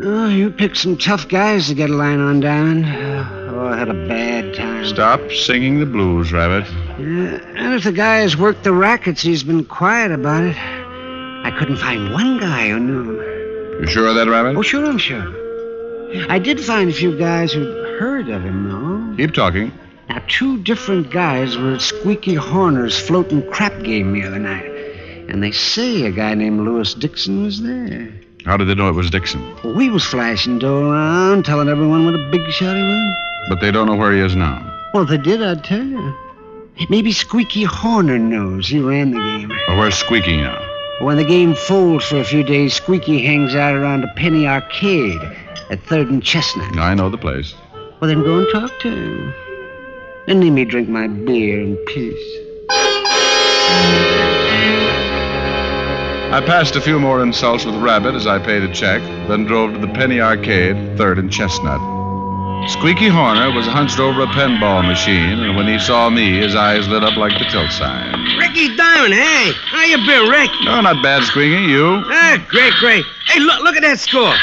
Oh, 0.05 0.29
you 0.29 0.51
picked 0.51 0.77
some 0.77 0.97
tough 0.97 1.27
guys 1.29 1.69
to 1.69 1.75
get 1.75 1.91
a 1.91 1.95
line 1.95 2.21
on, 2.21 2.41
Diamond. 2.41 2.85
Oh, 2.87 3.67
I 3.67 3.79
had 3.79 3.89
a 3.89 4.07
bad 4.07 4.55
time. 4.55 4.85
Stop 4.85 5.21
singing 5.33 5.81
the 5.81 5.87
blues, 5.87 6.33
Rabbit. 6.33 6.69
Yeah, 6.99 7.41
and 7.57 7.75
if 7.75 7.85
the 7.85 7.93
guy 7.93 8.19
has 8.19 8.37
worked 8.37 8.63
the 8.63 8.73
rackets, 8.73 9.23
he's 9.23 9.43
been 9.43 9.65
quiet 9.65 10.13
about 10.13 10.45
it. 10.45 10.57
I 10.57 11.51
couldn't 11.59 11.79
find 11.79 12.13
one 12.13 12.39
guy 12.39 12.69
who 12.69 12.79
knew 12.79 13.19
him. 13.19 13.81
You 13.81 13.87
sure 13.87 14.07
of 14.07 14.15
that, 14.17 14.29
Rabbit? 14.29 14.57
Oh, 14.57 14.63
sure, 14.63 14.85
I'm 14.85 14.99
sure. 14.99 15.35
I 16.31 16.39
did 16.39 16.61
find 16.61 16.91
a 16.91 16.93
few 16.93 17.19
guys 17.19 17.53
who'd 17.53 17.99
heard 17.99 18.29
of 18.29 18.43
him, 18.43 18.69
though. 18.69 19.17
Keep 19.17 19.35
talking. 19.35 19.73
Now, 20.09 20.23
two 20.29 20.63
different 20.63 21.11
guys 21.11 21.57
were 21.57 21.75
at 21.75 21.83
Squeaky 21.83 22.35
Horner's 22.35 22.99
floating 22.99 23.49
crap 23.51 23.83
game 23.83 24.13
the 24.13 24.23
other 24.23 24.39
night. 24.39 24.67
And 25.29 25.43
they 25.43 25.51
say 25.51 26.07
a 26.07 26.13
guy 26.13 26.35
named 26.35 26.61
Lewis 26.61 26.95
Dixon 26.95 27.43
was 27.43 27.63
there. 27.63 28.13
How 28.45 28.57
did 28.57 28.67
they 28.69 28.75
know 28.77 28.89
it 28.89 28.95
was 28.95 29.11
Dixon? 29.11 29.43
Well, 29.65 29.75
we 29.75 29.91
was 29.91 30.05
flashing 30.05 30.61
dough 30.61 30.89
around, 30.91 31.45
telling 31.45 31.69
everyone 31.69 32.05
what 32.05 32.15
a 32.15 32.31
big 32.31 32.49
shot 32.53 32.77
he 32.77 32.83
was. 32.83 33.17
But 33.49 33.61
they 33.61 33.73
don't 33.73 33.87
know 33.87 33.97
where 33.97 34.13
he 34.13 34.21
is 34.21 34.37
now. 34.37 34.63
Well, 34.95 35.03
if 35.03 35.09
they 35.09 35.19
did, 35.19 35.43
I'd 35.43 35.65
tell 35.65 35.85
you. 35.85 36.15
Maybe 36.89 37.11
Squeaky 37.11 37.65
Horner 37.65 38.19
knows. 38.19 38.69
He 38.69 38.79
ran 38.79 39.11
the 39.11 39.19
game. 39.19 39.49
Well, 39.67 39.79
where's 39.79 39.97
Squeaky 39.97 40.37
now? 40.37 40.63
When 41.01 41.17
the 41.17 41.25
game 41.25 41.55
folds 41.55 42.07
for 42.07 42.19
a 42.19 42.25
few 42.25 42.45
days, 42.45 42.75
Squeaky 42.75 43.23
hangs 43.25 43.55
out 43.55 43.75
around 43.75 44.05
a 44.05 44.09
penny 44.15 44.47
arcade 44.47 45.21
at 45.71 45.83
Third 45.83 46.09
and 46.09 46.23
Chestnut. 46.23 46.77
I 46.79 46.95
know 46.95 47.11
the 47.11 47.19
place. 47.19 47.55
Well, 48.01 48.09
then 48.09 48.23
go 48.23 48.39
and 48.39 48.49
talk 48.53 48.79
to 48.81 48.91
him. 48.91 49.35
And 50.29 50.43
let 50.43 50.51
me 50.51 50.65
drink 50.65 50.89
my 50.89 51.07
beer 51.07 51.61
in 51.61 51.77
peace. 51.87 52.39
I 56.33 56.43
passed 56.45 56.75
a 56.75 56.81
few 56.81 56.99
more 56.99 57.23
insults 57.23 57.65
with 57.65 57.77
Rabbit 57.77 58.17
as 58.17 58.27
I 58.27 58.41
paid 58.41 58.65
a 58.65 58.75
check, 58.75 59.01
then 59.29 59.45
drove 59.45 59.75
to 59.75 59.79
the 59.79 59.87
Penny 59.87 60.21
Arcade, 60.21 60.99
Third 60.99 61.21
and 61.21 61.31
Chestnut. 61.31 61.81
Squeaky 62.69 63.07
Horner 63.07 63.53
was 63.55 63.67
hunched 63.67 64.01
over 64.01 64.23
a 64.23 64.27
pinball 64.27 64.85
machine, 64.85 65.39
and 65.39 65.55
when 65.57 65.69
he 65.69 65.79
saw 65.79 66.11
me, 66.11 66.39
his 66.39 66.57
eyes 66.57 66.89
lit 66.89 67.05
up 67.05 67.17
like 67.17 67.39
the 67.39 67.45
tilt 67.45 67.71
sign. 67.71 68.11
Ricky 68.37 68.77
Diamond, 68.77 69.15
hey, 69.15 69.53
how 69.71 69.85
you 69.85 69.97
been, 69.99 70.29
Rick? 70.29 70.51
No, 70.65 70.81
not 70.81 71.01
bad, 71.05 71.23
Squeaky. 71.23 71.63
You? 71.71 72.03
Ah, 72.07 72.45
great, 72.49 72.73
great. 72.81 73.05
Hey, 73.27 73.39
look, 73.39 73.63
look 73.63 73.77
at 73.77 73.83
that 73.83 74.01
score. 74.01 74.35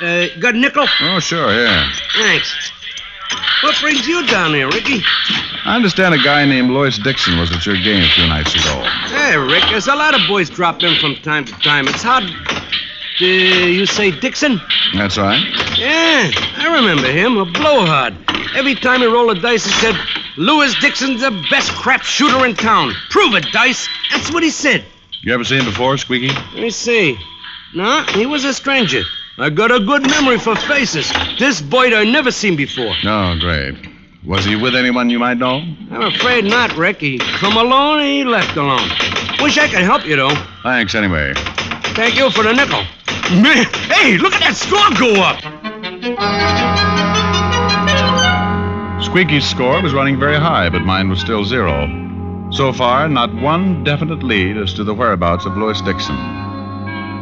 Uh, 0.00 0.28
got 0.38 0.54
a 0.54 0.58
nickel? 0.58 0.86
Oh, 1.00 1.18
sure, 1.18 1.52
yeah. 1.52 1.90
Thanks. 2.14 2.70
What 3.62 3.76
brings 3.80 4.06
you 4.06 4.26
down 4.26 4.54
here, 4.54 4.68
Ricky? 4.68 5.02
I 5.64 5.76
understand 5.76 6.14
a 6.14 6.18
guy 6.18 6.44
named 6.44 6.70
Louis 6.70 6.98
Dixon 6.98 7.38
was 7.38 7.52
at 7.52 7.64
your 7.64 7.76
game 7.76 8.02
a 8.02 8.08
few 8.08 8.26
nights 8.26 8.54
ago. 8.54 8.82
Hey, 9.06 9.36
Rick, 9.36 9.64
there's 9.70 9.86
a 9.86 9.94
lot 9.94 10.14
of 10.14 10.20
boys 10.28 10.50
drop 10.50 10.82
in 10.82 10.98
from 11.00 11.14
time 11.16 11.44
to 11.44 11.52
time. 11.60 11.86
It's 11.86 12.02
hard. 12.02 12.24
Uh, 12.24 13.24
you 13.24 13.86
say 13.86 14.10
Dixon? 14.10 14.60
That's 14.94 15.16
right. 15.16 15.40
Yeah, 15.78 16.30
I 16.56 16.74
remember 16.80 17.10
him, 17.10 17.36
a 17.36 17.44
blowhard. 17.44 18.16
Every 18.56 18.74
time 18.74 19.00
he 19.00 19.06
rolled 19.06 19.36
a 19.36 19.40
dice, 19.40 19.64
he 19.64 19.72
said, 19.80 19.94
Lewis 20.36 20.74
Dixon's 20.80 21.20
the 21.20 21.30
best 21.50 21.70
crap 21.72 22.02
shooter 22.02 22.44
in 22.46 22.56
town. 22.56 22.92
Prove 23.10 23.34
it, 23.34 23.44
Dice. 23.52 23.88
That's 24.10 24.32
what 24.32 24.42
he 24.42 24.50
said. 24.50 24.84
You 25.22 25.32
ever 25.32 25.44
seen 25.44 25.60
him 25.60 25.66
before, 25.66 25.96
Squeaky? 25.98 26.28
Let 26.28 26.54
me 26.62 26.70
see. 26.70 27.18
No, 27.74 28.02
he 28.14 28.26
was 28.26 28.44
a 28.44 28.52
stranger. 28.52 29.02
I 29.38 29.48
got 29.48 29.70
a 29.70 29.80
good 29.80 30.02
memory 30.02 30.38
for 30.38 30.54
faces. 30.54 31.10
This 31.38 31.60
boy 31.62 31.94
I 31.96 32.04
never 32.04 32.30
seen 32.30 32.54
before. 32.54 32.94
No, 33.02 33.34
great. 33.40 33.74
Was 34.24 34.44
he 34.44 34.56
with 34.56 34.76
anyone 34.76 35.08
you 35.08 35.18
might 35.18 35.38
know? 35.38 35.56
I'm 35.90 36.02
afraid 36.02 36.44
not, 36.44 36.76
Rick. 36.76 37.00
He 37.00 37.18
come 37.18 37.56
alone 37.56 38.00
and 38.00 38.08
he 38.08 38.24
left 38.24 38.56
alone. 38.56 38.88
Wish 39.40 39.56
I 39.58 39.68
could 39.68 39.80
help 39.80 40.04
you, 40.06 40.16
though. 40.16 40.34
Thanks, 40.62 40.94
anyway. 40.94 41.32
Thank 41.94 42.16
you 42.16 42.30
for 42.30 42.44
the 42.44 42.52
nickel. 42.52 42.82
Hey, 43.22 44.18
look 44.18 44.34
at 44.34 44.40
that 44.40 44.54
score 44.54 44.90
go 45.00 45.14
up. 45.22 45.40
Squeaky's 49.02 49.48
score 49.48 49.80
was 49.82 49.94
running 49.94 50.18
very 50.18 50.36
high, 50.36 50.68
but 50.68 50.82
mine 50.82 51.08
was 51.08 51.20
still 51.20 51.44
zero. 51.44 51.88
So 52.52 52.72
far, 52.72 53.08
not 53.08 53.34
one 53.34 53.82
definite 53.82 54.22
lead 54.22 54.58
as 54.58 54.74
to 54.74 54.84
the 54.84 54.94
whereabouts 54.94 55.46
of 55.46 55.56
Louis 55.56 55.80
Dixon. 55.82 56.51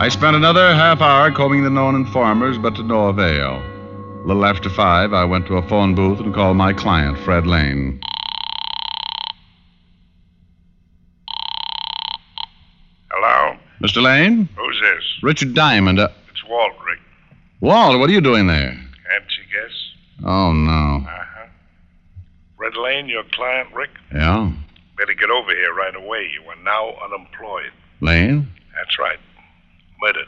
I 0.01 0.09
spent 0.09 0.35
another 0.35 0.75
half 0.75 1.03
hour 1.03 1.31
combing 1.31 1.63
the 1.63 1.69
known 1.69 1.95
informers, 1.95 2.57
but 2.57 2.75
to 2.77 2.83
no 2.83 3.09
avail. 3.09 3.57
A 3.57 4.25
little 4.27 4.47
after 4.47 4.71
five, 4.71 5.13
I 5.13 5.25
went 5.27 5.47
to 5.49 5.57
a 5.59 5.69
phone 5.69 5.95
booth 5.95 6.21
and 6.21 6.33
called 6.35 6.57
my 6.57 6.73
client, 6.73 7.19
Fred 7.19 7.47
Lane. 7.47 8.01
Hello? 13.11 13.59
Mr. 13.83 14.03
Lane? 14.03 14.49
Who's 14.57 14.81
this? 14.81 15.05
Richard 15.23 15.55
Diamond. 15.55 16.01
Uh, 16.01 16.09
It's 16.31 16.43
Walt, 16.49 16.73
Rick. 16.87 17.01
Walt, 17.61 17.99
what 17.99 18.09
are 18.09 18.13
you 18.15 18.23
doing 18.23 18.47
there? 18.47 18.71
Can't 18.71 19.31
you 19.37 19.45
guess? 19.53 19.77
Oh, 20.25 20.53
no. 20.55 21.05
Uh-huh. 21.07 21.47
Fred 22.57 22.75
Lane, 22.75 23.07
your 23.07 23.25
client, 23.33 23.69
Rick? 23.75 23.91
Yeah? 24.15 24.51
Better 24.97 25.13
get 25.13 25.29
over 25.29 25.51
here 25.51 25.75
right 25.75 25.95
away. 25.95 26.31
You 26.33 26.49
are 26.49 26.63
now 26.65 26.95
unemployed. 27.05 27.73
Lane? 28.01 28.49
That's 28.75 28.99
right. 28.99 29.19
Murdered. 30.03 30.27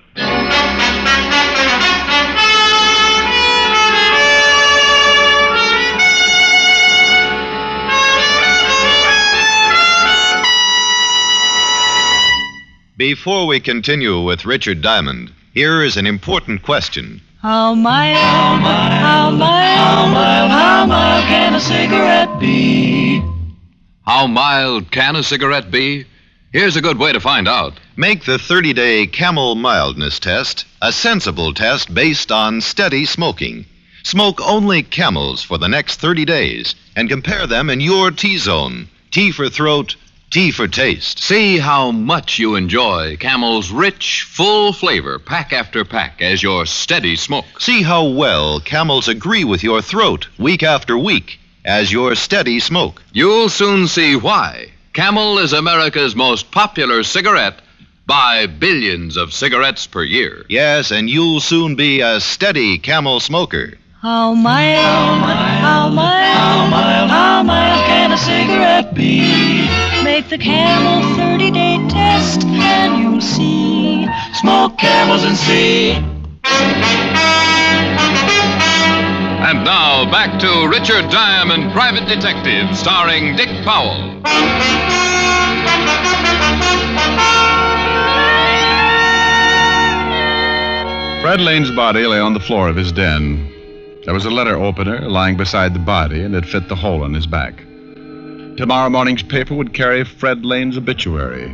Before 12.99 13.47
we 13.47 13.61
continue 13.61 14.21
with 14.21 14.45
Richard 14.45 14.83
Diamond, 14.83 15.33
here 15.55 15.83
is 15.83 15.97
an 15.97 16.07
important 16.07 16.63
question. 16.63 17.23
How 17.41 17.75
mild, 17.75 18.17
how 18.17 18.59
mild, 18.61 19.41
how 19.41 20.07
mild, 20.13 20.51
how 20.51 20.87
mild 20.87 21.25
can 21.25 21.55
a 21.55 21.61
cigarette 21.61 22.39
be? 22.39 23.21
How 24.05 24.27
mild 24.27 24.91
can 24.91 25.17
a 25.17 25.23
cigarette 25.23 25.71
be? 25.71 26.05
Here's 26.53 26.77
a 26.77 26.83
good 26.83 26.99
way 26.99 27.13
to 27.13 27.21
find 27.21 27.49
out. 27.49 27.81
Make 27.97 28.25
the 28.25 28.39
30 28.39 28.73
day 28.73 29.07
Camel 29.07 29.55
Mildness 29.55 30.19
Test 30.19 30.65
a 30.81 30.91
sensible 30.91 31.53
test 31.53 31.93
based 31.93 32.33
on 32.33 32.63
steady 32.63 33.05
smoking. 33.05 33.67
Smoke 34.03 34.41
only 34.41 34.83
camels 34.83 35.43
for 35.43 35.59
the 35.59 35.69
next 35.69 36.01
30 36.01 36.25
days 36.25 36.75
and 36.97 37.11
compare 37.11 37.47
them 37.47 37.69
in 37.69 37.81
your 37.81 38.11
T 38.11 38.39
zone. 38.39 38.89
T 39.11 39.31
for 39.31 39.51
throat, 39.51 39.97
T 40.31 40.51
for 40.51 40.67
taste. 40.67 41.19
See 41.19 41.59
how 41.59 41.91
much 41.91 42.39
you 42.39 42.55
enjoy 42.55 43.19
Camel's 43.19 43.71
rich, 43.71 44.23
full 44.23 44.73
flavor, 44.73 45.19
pack 45.19 45.53
after 45.53 45.85
pack, 45.85 46.23
as 46.23 46.43
your 46.43 46.65
steady 46.65 47.15
smoke. 47.15 47.61
See 47.61 47.83
how 47.83 48.05
well 48.07 48.59
camels 48.59 49.07
agree 49.07 49.45
with 49.45 49.63
your 49.63 49.83
throat 49.83 50.29
week 50.39 50.63
after 50.63 50.97
week 50.97 51.39
as 51.63 51.93
your 51.93 52.15
steady 52.15 52.59
smoke. 52.59 53.03
You'll 53.13 53.51
soon 53.51 53.87
see 53.87 54.17
why. 54.17 54.71
Camel 54.95 55.39
is 55.39 55.53
America's 55.53 56.17
most 56.17 56.51
popular 56.51 57.03
cigarette 57.03 57.61
by 58.13 58.45
billions 58.47 59.17
of 59.17 59.33
cigarettes 59.33 59.87
per 59.87 60.05
year. 60.05 60.45
Yes, 60.51 60.91
and 60.91 61.09
you'll 61.09 61.41
soon 61.41 61.77
be 61.77 62.03
a 62.03 62.21
steady 62.21 62.77
camel 62.77 63.21
smoker. 63.21 63.73
How 64.03 64.35
mild, 64.35 64.85
how 64.85 65.89
mild, 65.89 65.97
how 65.97 66.69
mild, 66.69 67.11
how 67.11 67.43
mild 67.43 67.87
can 67.87 68.13
a 68.13 68.19
cigarette 68.19 68.95
be? 68.95 69.67
Make 70.05 70.29
the 70.29 70.37
camel 70.37 71.17
30 71.17 71.53
day 71.53 71.79
test 71.89 72.45
and 72.45 73.03
you'll 73.03 73.23
see. 73.23 74.07
Smoke 74.35 74.77
camels 74.77 75.25
and 75.25 75.35
see. 75.35 75.93
And 79.49 79.65
now 79.65 80.05
back 80.11 80.39
to 80.41 80.69
Richard 80.69 81.09
Diamond, 81.11 81.73
Private 81.73 82.07
Detective, 82.07 82.77
starring 82.77 83.37
Dick 83.37 83.49
Powell. 83.65 84.21
Fred 91.23 91.41
Lane's 91.41 91.71
body 91.71 92.05
lay 92.05 92.19
on 92.19 92.35
the 92.35 92.41
floor 92.41 92.69
of 92.69 92.75
his 92.75 92.91
den. 92.91 93.49
There 94.05 94.13
was 94.13 94.25
a 94.25 94.31
letter 94.31 94.57
opener 94.57 95.09
lying 95.09 95.37
beside 95.37 95.73
the 95.73 95.79
body, 95.79 96.21
and 96.21 96.35
it 96.35 96.45
fit 96.45 96.69
the 96.69 96.75
hole 96.75 97.05
in 97.05 97.15
his 97.15 97.29
back. 97.29 97.59
Tomorrow 98.57 98.91
morning's 98.91 99.23
paper 99.23 99.55
would 99.55 99.73
carry 99.73 100.03
Fred 100.03 100.45
Lane's 100.45 100.77
obituary. 100.77 101.45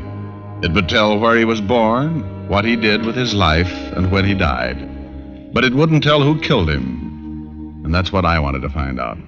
It 0.63 0.73
would 0.73 0.89
tell 0.89 1.19
where 1.19 1.37
he 1.37 1.45
was 1.45 1.61
born, 1.61 2.49
what 2.49 2.65
he 2.65 2.77
did 2.77 3.05
with 3.05 3.15
his 3.15 3.35
life, 3.35 3.71
and 3.95 4.11
when 4.11 4.25
he 4.25 4.33
died. 4.33 5.53
But 5.53 5.65
it 5.65 5.75
wouldn't 5.75 6.03
tell 6.03 6.23
who 6.23 6.41
killed 6.41 6.71
him. 6.71 7.83
And 7.85 7.95
that's 7.95 8.11
what 8.11 8.25
I 8.25 8.39
wanted 8.41 8.63
to 8.63 8.71
find 8.71 8.99
out. 8.99 9.19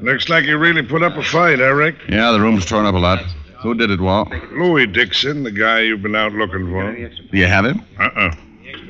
Looks 0.00 0.28
like 0.28 0.44
you 0.44 0.56
really 0.56 0.82
put 0.82 1.02
up 1.02 1.16
a 1.16 1.24
fight, 1.24 1.58
eh, 1.58 1.64
Eric. 1.64 1.96
Yeah, 2.08 2.30
the 2.30 2.40
room's 2.40 2.66
torn 2.66 2.86
up 2.86 2.94
a 2.94 2.98
lot. 2.98 3.18
Who 3.62 3.74
did 3.74 3.90
it, 3.90 4.00
Walt? 4.00 4.30
Louis 4.52 4.86
Dixon, 4.86 5.42
the 5.42 5.50
guy 5.50 5.80
you've 5.80 6.02
been 6.02 6.14
out 6.14 6.32
looking 6.32 6.70
for. 6.70 6.94
Do 6.94 7.36
you 7.36 7.46
have 7.46 7.64
him? 7.64 7.84
Uh-uh. 7.98 8.34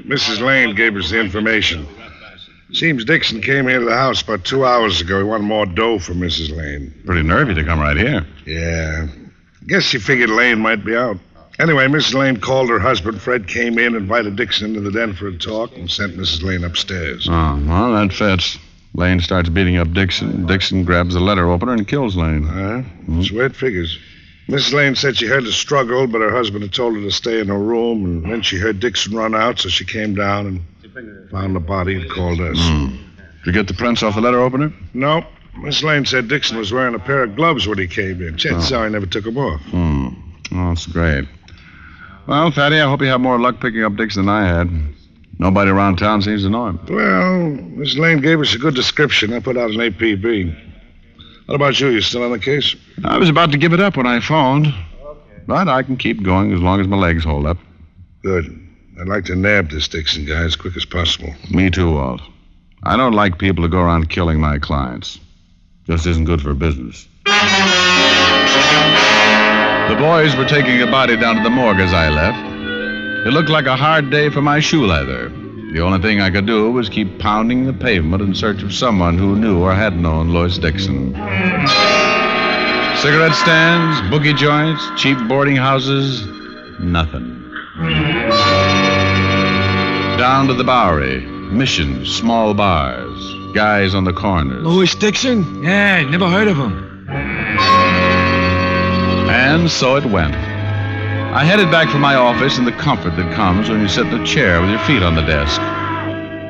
Mrs. 0.06 0.40
Lane 0.40 0.74
gave 0.74 0.96
us 0.96 1.10
the 1.10 1.20
information. 1.20 1.86
Seems 2.72 3.04
Dixon 3.04 3.40
came 3.42 3.66
here 3.66 3.80
to 3.80 3.84
the 3.84 3.96
house 3.96 4.22
about 4.22 4.44
two 4.44 4.64
hours 4.64 5.00
ago. 5.00 5.18
He 5.18 5.24
wanted 5.24 5.44
more 5.44 5.66
dough 5.66 5.98
for 5.98 6.12
Mrs. 6.12 6.56
Lane. 6.56 6.94
Pretty 7.04 7.22
nervy 7.22 7.54
to 7.54 7.64
come 7.64 7.80
right 7.80 7.96
here. 7.96 8.24
Yeah. 8.46 9.08
Guess 9.66 9.82
she 9.84 9.98
figured 9.98 10.30
Lane 10.30 10.60
might 10.60 10.84
be 10.84 10.94
out. 10.94 11.18
Anyway, 11.58 11.86
Mrs. 11.88 12.14
Lane 12.14 12.38
called 12.38 12.70
her 12.70 12.78
husband. 12.78 13.20
Fred 13.20 13.46
came 13.46 13.78
in, 13.78 13.94
invited 13.94 14.36
Dixon 14.36 14.68
into 14.68 14.80
the 14.80 14.92
den 14.92 15.12
for 15.14 15.28
a 15.28 15.36
talk, 15.36 15.76
and 15.76 15.90
sent 15.90 16.16
Mrs. 16.16 16.42
Lane 16.42 16.64
upstairs. 16.64 17.26
Oh, 17.28 17.62
well, 17.66 17.92
that 17.92 18.12
fits. 18.12 18.58
Lane 18.94 19.20
starts 19.20 19.48
beating 19.48 19.76
up 19.76 19.92
Dixon. 19.92 20.46
Dixon 20.46 20.84
grabs 20.84 21.14
the 21.14 21.20
letter 21.20 21.50
opener 21.50 21.72
and 21.72 21.86
kills 21.86 22.16
Lane. 22.16 22.44
Huh? 22.44 22.78
Hmm. 22.80 23.16
That's 23.16 23.30
the 23.30 23.36
way 23.36 23.44
it 23.46 23.56
figures. 23.56 23.98
Mrs. 24.50 24.72
Lane 24.72 24.96
said 24.96 25.16
she 25.16 25.26
heard 25.26 25.44
a 25.44 25.52
struggle, 25.52 26.08
but 26.08 26.20
her 26.20 26.30
husband 26.30 26.62
had 26.62 26.72
told 26.72 26.96
her 26.96 27.00
to 27.00 27.10
stay 27.12 27.38
in 27.38 27.46
her 27.48 27.58
room, 27.58 28.04
and 28.04 28.32
then 28.32 28.42
she 28.42 28.56
heard 28.56 28.80
Dixon 28.80 29.14
run 29.14 29.32
out, 29.32 29.60
so 29.60 29.68
she 29.68 29.84
came 29.84 30.14
down 30.14 30.46
and 30.46 31.30
found 31.30 31.54
the 31.54 31.60
body 31.60 31.94
and 31.94 32.10
called 32.10 32.40
us. 32.40 32.58
Did 32.58 33.46
you 33.46 33.52
get 33.52 33.68
the 33.68 33.74
prints 33.74 34.02
off 34.02 34.16
the 34.16 34.20
letter 34.20 34.40
opener? 34.40 34.72
No. 34.92 35.24
Miss 35.58 35.82
Lane 35.84 36.04
said 36.04 36.26
Dixon 36.26 36.56
was 36.58 36.72
wearing 36.72 36.94
a 36.96 36.98
pair 36.98 37.22
of 37.22 37.36
gloves 37.36 37.68
when 37.68 37.78
he 37.78 37.86
came 37.86 38.20
in. 38.22 38.36
Chances 38.36 38.72
are 38.72 38.86
he 38.86 38.90
never 38.92 39.06
took 39.06 39.24
them 39.24 39.38
off. 39.38 39.60
Hmm. 39.62 40.08
Oh, 40.52 40.68
that's 40.70 40.86
great. 40.86 41.28
Well, 42.26 42.50
Fatty, 42.50 42.80
I 42.80 42.88
hope 42.88 43.02
you 43.02 43.06
have 43.08 43.20
more 43.20 43.38
luck 43.38 43.60
picking 43.60 43.84
up 43.84 43.94
Dixon 43.96 44.26
than 44.26 44.34
I 44.34 44.46
had. 44.46 44.70
Nobody 45.38 45.70
around 45.70 45.96
town 45.96 46.22
seems 46.22 46.42
to 46.42 46.50
know 46.50 46.66
him. 46.66 46.80
Well, 46.88 47.38
Miss 47.78 47.96
Lane 47.96 48.20
gave 48.20 48.40
us 48.40 48.54
a 48.54 48.58
good 48.58 48.74
description. 48.74 49.32
I 49.32 49.40
put 49.40 49.56
out 49.56 49.70
an 49.70 49.76
APB. 49.78 50.54
What 51.50 51.56
about 51.56 51.80
you? 51.80 51.88
You 51.88 52.00
still 52.00 52.22
on 52.22 52.30
the 52.30 52.38
case? 52.38 52.76
I 53.04 53.18
was 53.18 53.28
about 53.28 53.50
to 53.50 53.58
give 53.58 53.72
it 53.72 53.80
up 53.80 53.96
when 53.96 54.06
I 54.06 54.20
phoned. 54.20 54.72
But 55.48 55.66
I 55.66 55.82
can 55.82 55.96
keep 55.96 56.22
going 56.22 56.52
as 56.52 56.60
long 56.60 56.80
as 56.80 56.86
my 56.86 56.96
legs 56.96 57.24
hold 57.24 57.44
up. 57.44 57.58
Good. 58.22 58.56
I'd 59.00 59.08
like 59.08 59.24
to 59.24 59.34
nab 59.34 59.68
this 59.68 59.88
Dixon 59.88 60.24
guy 60.26 60.44
as 60.44 60.54
quick 60.54 60.76
as 60.76 60.84
possible. 60.84 61.34
Me 61.50 61.68
too, 61.68 61.92
Walt. 61.92 62.20
I 62.84 62.96
don't 62.96 63.14
like 63.14 63.40
people 63.40 63.64
to 63.64 63.68
go 63.68 63.80
around 63.80 64.10
killing 64.10 64.38
my 64.38 64.60
clients. 64.60 65.18
Just 65.88 66.06
isn't 66.06 66.26
good 66.26 66.40
for 66.40 66.54
business. 66.54 67.08
The 67.24 67.32
boys 69.98 70.36
were 70.36 70.46
taking 70.46 70.78
the 70.78 70.86
body 70.86 71.16
down 71.16 71.34
to 71.34 71.42
the 71.42 71.50
morgue 71.50 71.80
as 71.80 71.92
I 71.92 72.10
left. 72.10 73.26
It 73.26 73.32
looked 73.32 73.50
like 73.50 73.66
a 73.66 73.74
hard 73.74 74.08
day 74.10 74.30
for 74.30 74.40
my 74.40 74.60
shoe 74.60 74.86
leather. 74.86 75.32
The 75.72 75.80
only 75.82 76.00
thing 76.00 76.20
I 76.20 76.30
could 76.30 76.46
do 76.46 76.72
was 76.72 76.88
keep 76.88 77.20
pounding 77.20 77.64
the 77.64 77.72
pavement 77.72 78.22
in 78.22 78.34
search 78.34 78.64
of 78.64 78.74
someone 78.74 79.16
who 79.16 79.36
knew 79.36 79.62
or 79.62 79.72
had 79.72 79.96
known 79.96 80.30
Louis 80.30 80.58
Dixon. 80.58 81.14
Cigarette 82.96 83.36
stands, 83.36 84.00
boogie 84.10 84.36
joints, 84.36 84.84
cheap 85.00 85.16
boarding 85.28 85.54
houses, 85.54 86.26
nothing. 86.80 87.36
Down 90.18 90.48
to 90.48 90.54
the 90.54 90.64
Bowery, 90.64 91.20
missions, 91.20 92.12
small 92.12 92.52
bars, 92.52 93.54
guys 93.54 93.94
on 93.94 94.02
the 94.02 94.12
corners. 94.12 94.64
Louis 94.64 94.92
Dixon? 94.96 95.62
Yeah, 95.62 96.02
never 96.02 96.28
heard 96.28 96.48
of 96.48 96.56
him. 96.56 97.06
And 99.30 99.70
so 99.70 99.94
it 99.94 100.04
went. 100.04 100.49
I 101.32 101.44
headed 101.44 101.70
back 101.70 101.88
for 101.88 102.00
my 102.00 102.16
office 102.16 102.58
in 102.58 102.64
the 102.64 102.72
comfort 102.72 103.14
that 103.14 103.32
comes 103.36 103.68
when 103.68 103.80
you 103.80 103.86
sit 103.86 104.04
in 104.08 104.20
a 104.20 104.26
chair 104.26 104.60
with 104.60 104.68
your 104.68 104.80
feet 104.80 105.00
on 105.00 105.14
the 105.14 105.22
desk. 105.22 105.60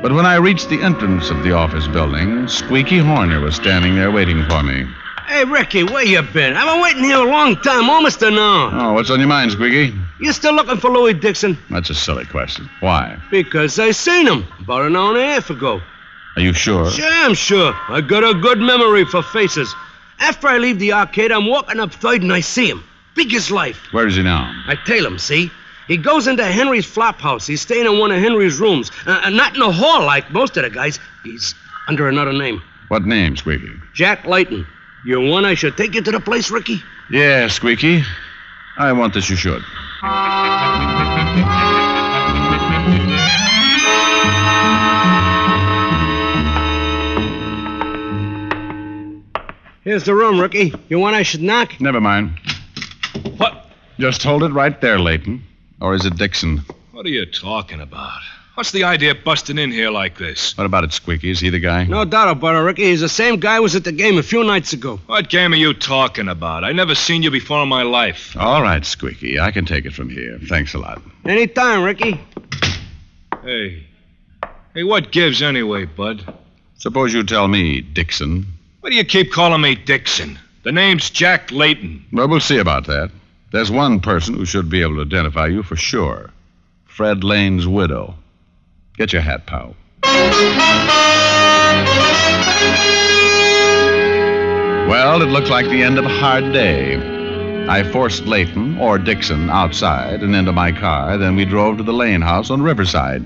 But 0.01 0.11
when 0.11 0.25
I 0.25 0.37
reached 0.37 0.69
the 0.69 0.81
entrance 0.81 1.29
of 1.29 1.43
the 1.43 1.51
office 1.51 1.87
building, 1.87 2.47
Squeaky 2.47 2.97
Horner 2.97 3.39
was 3.39 3.55
standing 3.55 3.93
there 3.93 4.09
waiting 4.09 4.43
for 4.49 4.63
me. 4.63 4.91
Hey, 5.27 5.43
Ricky, 5.43 5.83
where 5.83 6.03
you 6.03 6.19
been? 6.23 6.55
I've 6.55 6.65
been 6.65 6.81
waiting 6.81 7.03
here 7.03 7.17
a 7.17 7.29
long 7.29 7.57
time, 7.57 7.91
almost 7.91 8.23
an 8.23 8.33
hour. 8.39 8.71
Oh, 8.73 8.93
what's 8.93 9.11
on 9.11 9.19
your 9.19 9.27
mind, 9.27 9.51
Squeaky? 9.51 9.95
You 10.19 10.33
still 10.33 10.55
looking 10.55 10.77
for 10.77 10.89
Louis 10.89 11.13
Dixon? 11.13 11.59
That's 11.69 11.91
a 11.91 11.95
silly 11.95 12.25
question. 12.25 12.67
Why? 12.79 13.21
Because 13.29 13.77
I 13.77 13.91
seen 13.91 14.25
him 14.25 14.47
about 14.61 14.87
an 14.87 14.95
hour 14.95 15.09
and 15.09 15.19
a 15.19 15.25
half 15.25 15.51
ago. 15.51 15.79
Are 16.37 16.41
you 16.41 16.53
sure? 16.53 16.89
Sure, 16.89 17.07
I'm 17.07 17.35
sure. 17.35 17.71
I 17.87 18.01
got 18.01 18.23
a 18.23 18.33
good 18.33 18.57
memory 18.57 19.05
for 19.05 19.21
faces. 19.21 19.75
After 20.17 20.47
I 20.47 20.57
leave 20.57 20.79
the 20.79 20.93
arcade, 20.93 21.31
I'm 21.31 21.45
walking 21.45 21.79
up 21.79 21.93
Third 21.93 22.23
and 22.23 22.33
I 22.33 22.39
see 22.39 22.67
him. 22.67 22.83
Big 23.15 23.33
as 23.33 23.51
life. 23.51 23.77
Where 23.91 24.07
is 24.07 24.15
he 24.15 24.23
now? 24.23 24.51
I 24.67 24.75
tell 24.85 25.05
him, 25.05 25.17
see? 25.19 25.51
He 25.87 25.97
goes 25.97 26.27
into 26.27 26.45
Henry's 26.45 26.85
flop 26.85 27.19
house. 27.19 27.45
He's 27.45 27.61
staying 27.61 27.85
in 27.85 27.99
one 27.99 28.11
of 28.11 28.19
Henry's 28.19 28.59
rooms. 28.59 28.91
Uh, 29.05 29.21
uh, 29.25 29.29
not 29.29 29.55
in 29.55 29.61
a 29.61 29.71
hall 29.71 30.05
like 30.05 30.31
most 30.31 30.55
of 30.55 30.63
the 30.63 30.69
guys. 30.69 30.99
He's 31.23 31.53
under 31.87 32.07
another 32.07 32.31
name. 32.31 32.61
What 32.87 33.05
name, 33.05 33.35
Squeaky? 33.35 33.71
Jack 33.93 34.25
Layton. 34.25 34.65
You 35.05 35.19
want 35.19 35.45
I 35.45 35.55
should 35.55 35.75
take 35.75 35.95
you 35.95 36.01
to 36.01 36.11
the 36.11 36.19
place, 36.19 36.51
Ricky? 36.51 36.81
Yeah, 37.09 37.47
Squeaky. 37.47 38.03
I 38.77 38.93
want 38.93 39.13
that 39.15 39.29
you 39.29 39.35
should. 39.35 39.63
Here's 49.83 50.03
the 50.03 50.13
room, 50.13 50.39
Ricky. 50.39 50.73
You 50.89 50.99
want 50.99 51.15
I 51.15 51.23
should 51.23 51.41
knock? 51.41 51.81
Never 51.81 51.99
mind. 51.99 52.31
What? 54.01 54.11
Just 54.11 54.23
hold 54.23 54.41
it 54.43 54.51
right 54.51 54.81
there, 54.81 54.99
Layton. 54.99 55.43
Or 55.79 55.93
is 55.93 56.05
it 56.05 56.15
Dixon? 56.17 56.63
What 56.91 57.05
are 57.05 57.09
you 57.09 57.25
talking 57.25 57.79
about? 57.81 58.19
What's 58.55 58.71
the 58.71 58.83
idea 58.83 59.11
of 59.11 59.23
busting 59.23 59.59
in 59.59 59.71
here 59.71 59.91
like 59.91 60.17
this? 60.17 60.57
What 60.57 60.65
about 60.65 60.83
it, 60.83 60.91
Squeaky? 60.91 61.29
Is 61.29 61.39
he 61.39 61.49
the 61.51 61.59
guy? 61.59 61.83
No 61.85 62.03
doubt 62.03 62.29
about 62.29 62.55
it, 62.55 62.59
Ricky. 62.59 62.83
He's 62.85 63.01
the 63.01 63.07
same 63.09 63.39
guy 63.39 63.57
who 63.57 63.61
was 63.61 63.75
at 63.75 63.83
the 63.83 63.91
game 63.91 64.17
a 64.17 64.23
few 64.23 64.43
nights 64.43 64.73
ago. 64.73 64.99
What 65.05 65.29
game 65.29 65.53
are 65.53 65.57
you 65.57 65.73
talking 65.75 66.27
about? 66.27 66.63
I 66.63 66.71
never 66.71 66.95
seen 66.95 67.21
you 67.21 67.29
before 67.31 67.61
in 67.61 67.69
my 67.69 67.83
life. 67.83 68.35
All 68.37 68.63
right, 68.63 68.83
Squeaky. 68.83 69.39
I 69.39 69.51
can 69.51 69.65
take 69.65 69.85
it 69.85 69.93
from 69.93 70.09
here. 70.09 70.39
Thanks 70.49 70.73
a 70.73 70.79
lot. 70.79 70.99
Anytime, 71.23 71.83
Ricky. 71.83 72.19
Hey. 73.43 73.83
Hey, 74.73 74.83
what 74.83 75.11
gives 75.11 75.43
anyway, 75.43 75.85
Bud? 75.85 76.33
Suppose 76.79 77.13
you 77.13 77.23
tell 77.23 77.47
me, 77.47 77.81
Dixon. 77.81 78.47
Why 78.79 78.89
do 78.89 78.95
you 78.95 79.05
keep 79.05 79.31
calling 79.31 79.61
me 79.61 79.75
Dixon? 79.75 80.39
The 80.63 80.71
name's 80.71 81.11
Jack 81.11 81.51
Layton. 81.51 82.03
Well, 82.11 82.27
we'll 82.27 82.39
see 82.39 82.57
about 82.57 82.87
that. 82.87 83.11
There's 83.51 83.69
one 83.69 83.99
person 83.99 84.35
who 84.35 84.45
should 84.45 84.69
be 84.69 84.81
able 84.81 84.95
to 84.95 85.01
identify 85.01 85.47
you 85.47 85.61
for 85.61 85.75
sure 85.75 86.29
Fred 86.85 87.23
Lane's 87.23 87.67
widow. 87.67 88.15
Get 88.97 89.11
your 89.11 89.21
hat, 89.21 89.45
pal. 89.45 89.75
Well, 94.87 95.21
it 95.21 95.25
looked 95.25 95.49
like 95.49 95.65
the 95.65 95.83
end 95.83 95.97
of 95.97 96.05
a 96.05 96.19
hard 96.19 96.53
day. 96.53 96.95
I 97.67 97.83
forced 97.91 98.25
Layton, 98.25 98.77
or 98.77 98.97
Dixon, 98.97 99.49
outside 99.49 100.21
and 100.21 100.35
into 100.35 100.53
my 100.53 100.71
car. 100.71 101.17
Then 101.17 101.35
we 101.35 101.43
drove 101.43 101.77
to 101.77 101.83
the 101.83 101.93
Lane 101.93 102.21
house 102.21 102.49
on 102.49 102.61
Riverside. 102.61 103.25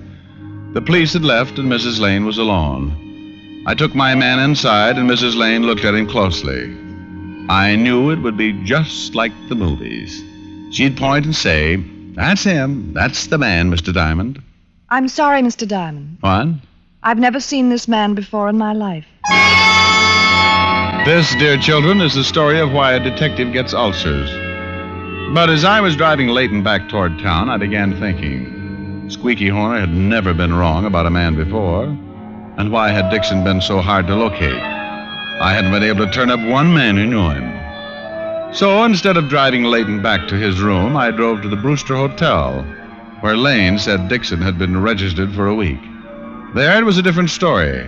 The 0.73 0.81
police 0.81 1.13
had 1.13 1.23
left, 1.23 1.59
and 1.59 1.71
Mrs. 1.71 1.99
Lane 1.99 2.25
was 2.25 2.38
alone. 2.39 3.63
I 3.67 3.75
took 3.75 3.93
my 3.93 4.15
man 4.15 4.39
inside, 4.39 4.97
and 4.97 5.09
Mrs. 5.09 5.35
Lane 5.35 5.63
looked 5.63 5.85
at 5.85 5.95
him 5.95 6.07
closely. 6.07 6.85
I 7.49 7.75
knew 7.75 8.10
it 8.10 8.19
would 8.19 8.38
be 8.38 8.53
just 8.63 9.13
like 9.13 9.31
the 9.49 9.55
movies. 9.55 10.23
She'd 10.75 10.97
point 10.97 11.25
and 11.25 11.36
say, 11.36 11.75
That's 12.15 12.43
him. 12.43 12.93
That's 12.93 13.27
the 13.27 13.38
man, 13.38 13.69
Mr. 13.69 13.93
Diamond. 13.93 14.41
I'm 14.89 15.08
sorry, 15.08 15.41
Mr. 15.41 15.67
Diamond. 15.67 16.17
What? 16.21 16.47
I've 17.03 17.19
never 17.19 17.39
seen 17.39 17.69
this 17.69 17.88
man 17.88 18.15
before 18.15 18.49
in 18.49 18.58
my 18.58 18.73
life. 18.73 19.05
This, 21.05 21.36
dear 21.36 21.58
children, 21.58 22.01
is 22.01 22.15
the 22.15 22.23
story 22.23 22.60
of 22.60 22.71
why 22.71 22.93
a 22.93 22.99
detective 22.99 23.53
gets 23.53 23.75
ulcers. 23.75 24.31
But 25.36 25.51
as 25.51 25.63
I 25.63 25.81
was 25.81 25.95
driving 25.95 26.29
Layton 26.29 26.63
back 26.63 26.89
toward 26.89 27.19
town, 27.19 27.49
I 27.49 27.58
began 27.58 27.99
thinking. 27.99 29.08
Squeaky 29.12 29.49
Horner 29.49 29.81
had 29.81 29.93
never 29.93 30.34
been 30.34 30.55
wrong 30.55 30.86
about 30.86 31.05
a 31.05 31.12
man 31.12 31.36
before. 31.36 31.84
And 32.58 32.71
why 32.71 32.89
had 32.89 33.12
Dixon 33.12 33.43
been 33.43 33.62
so 33.62 33.81
hard 33.81 34.08
to 34.08 34.15
locate? 34.15 34.74
I 35.41 35.54
hadn't 35.54 35.71
been 35.71 35.84
able 35.84 36.06
to 36.06 36.12
turn 36.12 36.32
up 36.32 36.39
one 36.39 36.74
man 36.74 36.95
who 36.95 37.06
knew 37.06 37.30
him. 37.30 38.54
So 38.54 38.84
instead 38.86 39.17
of 39.17 39.28
driving 39.28 39.63
Layton 39.63 40.02
back 40.02 40.30
to 40.30 40.36
his 40.36 40.62
room, 40.62 40.95
I 40.95 41.12
drove 41.12 41.41
to 41.41 41.50
the 41.50 41.58
Brewster 41.58 41.95
Hotel, 41.95 42.62
where 43.19 43.36
Lane 43.36 43.78
said 43.78 44.08
Dixon 44.08 44.41
had 44.41 44.58
been 44.58 44.82
registered 44.82 45.34
for 45.34 45.48
a 45.48 45.56
week. 45.56 45.82
There 46.54 46.78
it 46.80 46.86
was 46.86 46.98
a 46.98 47.02
different 47.02 47.32
story. 47.32 47.86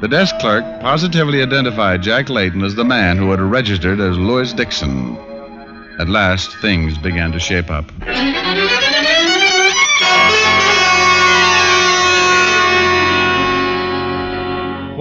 The 0.00 0.08
desk 0.08 0.36
clerk 0.40 0.64
positively 0.80 1.40
identified 1.40 2.02
Jack 2.02 2.28
Layton 2.28 2.64
as 2.64 2.74
the 2.74 2.84
man 2.84 3.16
who 3.16 3.30
had 3.30 3.40
registered 3.40 4.00
as 4.00 4.18
Louis 4.18 4.52
Dixon. 4.52 5.16
At 6.00 6.08
last, 6.08 6.56
things 6.56 6.98
began 6.98 7.30
to 7.30 7.38
shape 7.38 7.70
up. 7.70 7.84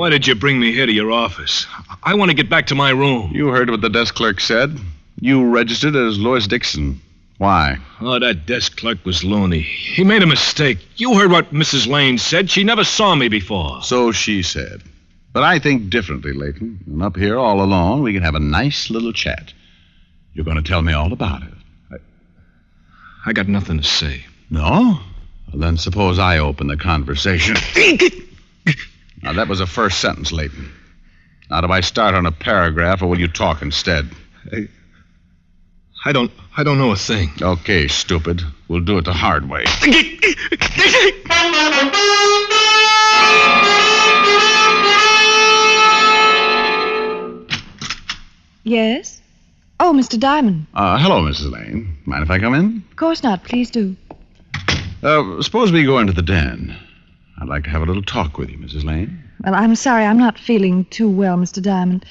Why 0.01 0.09
did 0.09 0.25
you 0.25 0.33
bring 0.33 0.59
me 0.59 0.73
here 0.73 0.87
to 0.87 0.91
your 0.91 1.11
office? 1.11 1.67
I 2.01 2.15
want 2.15 2.31
to 2.31 2.35
get 2.35 2.49
back 2.49 2.65
to 2.65 2.73
my 2.73 2.89
room. 2.89 3.29
You 3.35 3.49
heard 3.49 3.69
what 3.69 3.81
the 3.81 3.89
desk 3.89 4.15
clerk 4.15 4.39
said. 4.39 4.79
You 5.19 5.47
registered 5.47 5.95
as 5.95 6.17
Louis 6.17 6.47
Dixon. 6.47 6.99
Why? 7.37 7.77
Oh, 7.99 8.17
that 8.17 8.47
desk 8.47 8.77
clerk 8.77 9.05
was 9.05 9.23
loony. 9.23 9.61
He 9.61 10.03
made 10.03 10.23
a 10.23 10.25
mistake. 10.25 10.79
You 10.95 11.13
heard 11.13 11.29
what 11.29 11.53
Mrs. 11.53 11.85
Lane 11.85 12.17
said. 12.17 12.49
She 12.49 12.63
never 12.63 12.83
saw 12.83 13.13
me 13.13 13.27
before. 13.27 13.83
So 13.83 14.11
she 14.11 14.41
said. 14.41 14.81
But 15.33 15.43
I 15.43 15.59
think 15.59 15.91
differently, 15.91 16.33
Layton. 16.33 16.79
And 16.87 17.03
up 17.03 17.15
here 17.15 17.37
all 17.37 17.61
alone, 17.61 18.01
we 18.01 18.11
can 18.11 18.23
have 18.23 18.33
a 18.33 18.39
nice 18.39 18.89
little 18.89 19.13
chat. 19.13 19.53
You're 20.33 20.45
going 20.45 20.57
to 20.57 20.63
tell 20.63 20.81
me 20.81 20.93
all 20.93 21.13
about 21.13 21.43
it. 21.43 21.53
I, 21.91 21.97
I 23.27 23.33
got 23.33 23.47
nothing 23.47 23.77
to 23.77 23.83
say. 23.83 24.25
No? 24.49 24.99
Well, 25.53 25.61
then 25.61 25.77
suppose 25.77 26.17
I 26.17 26.39
open 26.39 26.65
the 26.65 26.75
conversation. 26.75 27.55
now, 29.23 29.34
that 29.34 29.47
was 29.47 29.60
a 29.60 29.67
first 29.67 29.99
sentence, 29.99 30.31
Layton. 30.31 30.71
Now, 31.49 31.62
do 31.62 31.67
I 31.71 31.81
start 31.81 32.15
on 32.15 32.25
a 32.25 32.31
paragraph 32.31 33.01
or 33.01 33.07
will 33.07 33.19
you 33.19 33.27
talk 33.27 33.62
instead? 33.62 34.10
I, 34.51 34.67
I 36.05 36.12
don't 36.12 36.31
I 36.57 36.63
don't 36.63 36.77
know 36.77 36.91
a 36.91 36.95
thing. 36.95 37.29
Okay, 37.41 37.88
stupid. 37.88 38.41
We'll 38.67 38.81
do 38.81 38.97
it 38.97 39.05
the 39.05 39.13
hard 39.13 39.47
way. 39.49 39.65
Yes? 48.63 49.21
Oh, 49.79 49.93
Mr. 49.93 50.19
Diamond. 50.19 50.67
Uh, 50.73 50.97
hello, 50.99 51.23
Mrs. 51.23 51.51
Lane. 51.51 51.97
Mind 52.05 52.23
if 52.23 52.29
I 52.29 52.39
come 52.39 52.53
in? 52.53 52.84
Of 52.91 52.95
course 52.95 53.23
not. 53.23 53.43
Please 53.43 53.71
do. 53.71 53.95
Uh, 55.01 55.41
suppose 55.41 55.71
we 55.71 55.84
go 55.84 55.97
into 55.97 56.13
the 56.13 56.21
den. 56.21 56.77
I'd 57.41 57.47
like 57.47 57.63
to 57.63 57.71
have 57.71 57.82
a 57.82 57.86
little 57.86 58.04
talk 58.04 58.38
with 58.38 58.51
you, 58.51 58.58
Mrs. 58.60 58.84
Lane. 58.84 59.23
Well, 59.43 59.56
I'm 59.56 59.75
sorry. 59.75 60.06
I'm 60.06 60.19
not 60.19 60.38
feeling 60.38 60.86
too 60.86 61.10
well, 61.10 61.38
Mr. 61.38 61.60
Diamond. 61.60 62.06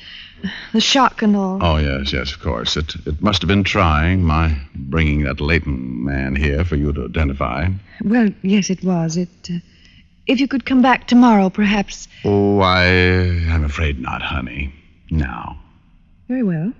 The 0.72 0.80
shock 0.80 1.22
and 1.22 1.36
all. 1.36 1.60
Oh, 1.62 1.76
yes, 1.76 2.12
yes, 2.12 2.32
of 2.32 2.40
course. 2.40 2.76
It, 2.76 2.96
it 3.06 3.22
must 3.22 3.40
have 3.42 3.46
been 3.46 3.62
trying, 3.62 4.24
my 4.24 4.58
bringing 4.74 5.22
that 5.24 5.40
Layton 5.40 6.04
man 6.04 6.34
here 6.34 6.64
for 6.64 6.74
you 6.74 6.92
to 6.94 7.04
identify. 7.04 7.68
Well, 8.02 8.30
yes, 8.42 8.70
it 8.70 8.82
was. 8.82 9.16
It. 9.16 9.28
Uh, 9.48 9.58
if 10.26 10.40
you 10.40 10.48
could 10.48 10.66
come 10.66 10.82
back 10.82 11.06
tomorrow, 11.06 11.48
perhaps. 11.48 12.08
Oh, 12.24 12.58
I, 12.58 12.86
I'm 13.50 13.62
afraid 13.62 14.00
not, 14.00 14.22
honey. 14.22 14.74
Now. 15.10 15.60
Very 16.26 16.42
well. 16.42 16.72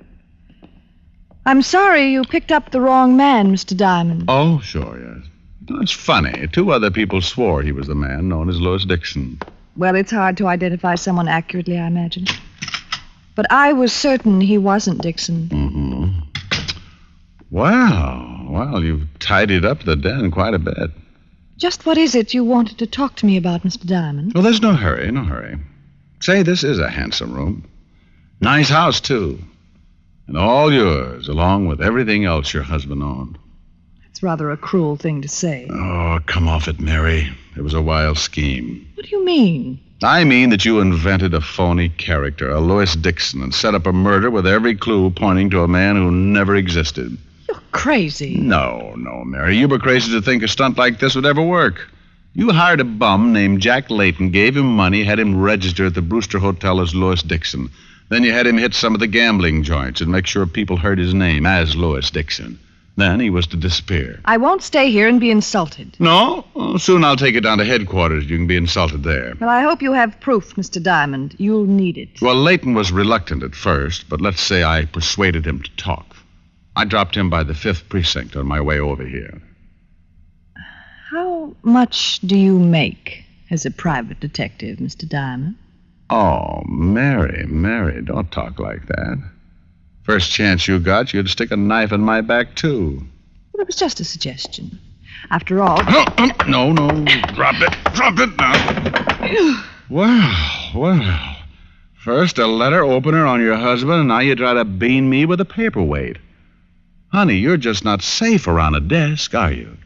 I'm 1.46 1.62
sorry 1.62 2.10
you 2.10 2.24
picked 2.24 2.50
up 2.50 2.72
the 2.72 2.80
wrong 2.80 3.16
man, 3.16 3.54
Mr. 3.54 3.76
Diamond. 3.76 4.24
Oh, 4.26 4.58
sure, 4.58 4.98
yes. 4.98 5.29
That's 5.78 5.92
funny. 5.92 6.48
Two 6.48 6.72
other 6.72 6.90
people 6.90 7.20
swore 7.20 7.62
he 7.62 7.72
was 7.72 7.86
the 7.86 7.94
man 7.94 8.28
known 8.28 8.48
as 8.48 8.60
Louis 8.60 8.84
Dixon. 8.84 9.38
Well, 9.76 9.94
it's 9.94 10.10
hard 10.10 10.36
to 10.38 10.46
identify 10.46 10.96
someone 10.96 11.28
accurately, 11.28 11.78
I 11.78 11.86
imagine. 11.86 12.26
But 13.34 13.50
I 13.50 13.72
was 13.72 13.92
certain 13.92 14.40
he 14.40 14.58
wasn't 14.58 15.02
Dixon. 15.02 15.48
Mm-hmm. 15.48 16.20
Well, 17.50 18.46
well, 18.48 18.82
you've 18.82 19.06
tidied 19.18 19.64
up 19.64 19.84
the 19.84 19.96
den 19.96 20.30
quite 20.30 20.54
a 20.54 20.58
bit. 20.58 20.90
Just 21.56 21.86
what 21.86 21.98
is 21.98 22.14
it 22.14 22.34
you 22.34 22.44
wanted 22.44 22.78
to 22.78 22.86
talk 22.86 23.16
to 23.16 23.26
me 23.26 23.36
about, 23.36 23.62
Mr. 23.62 23.86
Diamond? 23.86 24.32
Well, 24.34 24.42
there's 24.42 24.62
no 24.62 24.74
hurry, 24.74 25.10
no 25.10 25.24
hurry. 25.24 25.58
Say, 26.20 26.42
this 26.42 26.64
is 26.64 26.78
a 26.78 26.88
handsome 26.88 27.32
room. 27.32 27.68
Nice 28.40 28.68
house, 28.68 29.00
too. 29.00 29.38
And 30.26 30.36
all 30.36 30.72
yours, 30.72 31.28
along 31.28 31.66
with 31.66 31.82
everything 31.82 32.24
else 32.24 32.54
your 32.54 32.62
husband 32.62 33.02
owned. 33.02 33.38
It's 34.20 34.24
rather 34.24 34.50
a 34.50 34.56
cruel 34.58 34.96
thing 34.96 35.22
to 35.22 35.28
say. 35.28 35.66
Oh, 35.70 36.18
come 36.26 36.46
off 36.46 36.68
it, 36.68 36.78
Mary. 36.78 37.30
It 37.56 37.62
was 37.62 37.72
a 37.72 37.80
wild 37.80 38.18
scheme. 38.18 38.86
What 38.92 39.06
do 39.06 39.16
you 39.16 39.24
mean? 39.24 39.80
I 40.02 40.24
mean 40.24 40.50
that 40.50 40.66
you 40.66 40.80
invented 40.80 41.32
a 41.32 41.40
phony 41.40 41.88
character, 41.88 42.50
a 42.50 42.60
Louis 42.60 42.94
Dixon, 42.96 43.42
and 43.42 43.54
set 43.54 43.74
up 43.74 43.86
a 43.86 43.94
murder 43.94 44.30
with 44.30 44.46
every 44.46 44.76
clue 44.76 45.08
pointing 45.08 45.48
to 45.48 45.62
a 45.62 45.68
man 45.68 45.96
who 45.96 46.10
never 46.10 46.54
existed. 46.54 47.16
You're 47.48 47.62
crazy. 47.72 48.36
No, 48.36 48.92
no, 48.98 49.24
Mary. 49.24 49.56
You 49.56 49.68
were 49.68 49.78
crazy 49.78 50.12
to 50.12 50.20
think 50.20 50.42
a 50.42 50.48
stunt 50.48 50.76
like 50.76 50.98
this 50.98 51.14
would 51.14 51.24
ever 51.24 51.42
work. 51.42 51.88
You 52.34 52.52
hired 52.52 52.80
a 52.80 52.84
bum 52.84 53.32
named 53.32 53.62
Jack 53.62 53.88
Layton, 53.88 54.32
gave 54.32 54.54
him 54.54 54.66
money, 54.66 55.02
had 55.02 55.18
him 55.18 55.40
register 55.40 55.86
at 55.86 55.94
the 55.94 56.02
Brewster 56.02 56.38
Hotel 56.38 56.82
as 56.82 56.94
Louis 56.94 57.22
Dixon. 57.22 57.70
Then 58.10 58.22
you 58.24 58.32
had 58.32 58.46
him 58.46 58.58
hit 58.58 58.74
some 58.74 58.92
of 58.92 59.00
the 59.00 59.06
gambling 59.06 59.62
joints 59.62 60.02
and 60.02 60.12
make 60.12 60.26
sure 60.26 60.44
people 60.44 60.76
heard 60.76 60.98
his 60.98 61.14
name 61.14 61.46
as 61.46 61.74
Louis 61.74 62.10
Dixon. 62.10 62.58
Then 62.96 63.20
he 63.20 63.30
was 63.30 63.46
to 63.48 63.56
disappear. 63.56 64.20
I 64.24 64.36
won't 64.36 64.62
stay 64.62 64.90
here 64.90 65.08
and 65.08 65.20
be 65.20 65.30
insulted. 65.30 65.96
No? 65.98 66.44
Soon 66.78 67.04
I'll 67.04 67.16
take 67.16 67.34
you 67.34 67.40
down 67.40 67.58
to 67.58 67.64
headquarters. 67.64 68.28
You 68.28 68.36
can 68.36 68.46
be 68.46 68.56
insulted 68.56 69.02
there. 69.02 69.34
Well, 69.40 69.48
I 69.48 69.62
hope 69.62 69.80
you 69.80 69.92
have 69.92 70.20
proof, 70.20 70.56
Mr. 70.56 70.82
Diamond. 70.82 71.34
You'll 71.38 71.64
need 71.66 71.96
it. 71.96 72.20
Well, 72.20 72.34
Layton 72.36 72.74
was 72.74 72.92
reluctant 72.92 73.42
at 73.42 73.54
first, 73.54 74.08
but 74.08 74.20
let's 74.20 74.42
say 74.42 74.64
I 74.64 74.84
persuaded 74.84 75.46
him 75.46 75.62
to 75.62 75.76
talk. 75.76 76.16
I 76.76 76.84
dropped 76.84 77.16
him 77.16 77.30
by 77.30 77.42
the 77.42 77.54
fifth 77.54 77.88
precinct 77.88 78.36
on 78.36 78.46
my 78.46 78.60
way 78.60 78.78
over 78.78 79.04
here. 79.06 79.40
How 81.10 81.54
much 81.62 82.20
do 82.20 82.38
you 82.38 82.58
make 82.58 83.24
as 83.50 83.66
a 83.66 83.70
private 83.70 84.20
detective, 84.20 84.78
Mr. 84.78 85.08
Diamond? 85.08 85.56
Oh, 86.08 86.62
Mary, 86.66 87.46
Mary, 87.46 88.02
don't 88.02 88.30
talk 88.30 88.58
like 88.58 88.86
that. 88.86 89.18
First 90.02 90.32
chance 90.32 90.66
you 90.66 90.78
got, 90.78 91.12
you'd 91.12 91.28
stick 91.28 91.50
a 91.50 91.56
knife 91.56 91.92
in 91.92 92.00
my 92.00 92.20
back, 92.20 92.54
too. 92.54 93.06
Well, 93.52 93.60
it 93.60 93.66
was 93.66 93.76
just 93.76 94.00
a 94.00 94.04
suggestion. 94.04 94.78
After 95.30 95.62
all. 95.62 95.82
No, 95.84 96.04
um, 96.18 96.32
no, 96.48 96.72
no. 96.72 97.04
Drop 97.34 97.56
it. 97.60 97.94
Drop 97.94 98.18
it 98.18 98.30
now. 98.38 99.64
well, 99.90 100.70
well. 100.74 101.36
First 101.94 102.38
a 102.38 102.46
letter 102.46 102.82
opener 102.82 103.26
on 103.26 103.42
your 103.42 103.56
husband, 103.56 104.00
and 104.00 104.08
now 104.08 104.20
you 104.20 104.34
try 104.34 104.54
to 104.54 104.64
bean 104.64 105.10
me 105.10 105.26
with 105.26 105.40
a 105.40 105.44
paperweight. 105.44 106.16
Honey, 107.08 107.36
you're 107.36 107.58
just 107.58 107.84
not 107.84 108.02
safe 108.02 108.46
around 108.46 108.74
a 108.74 108.80
desk, 108.80 109.34
are 109.34 109.52
you? 109.52 109.76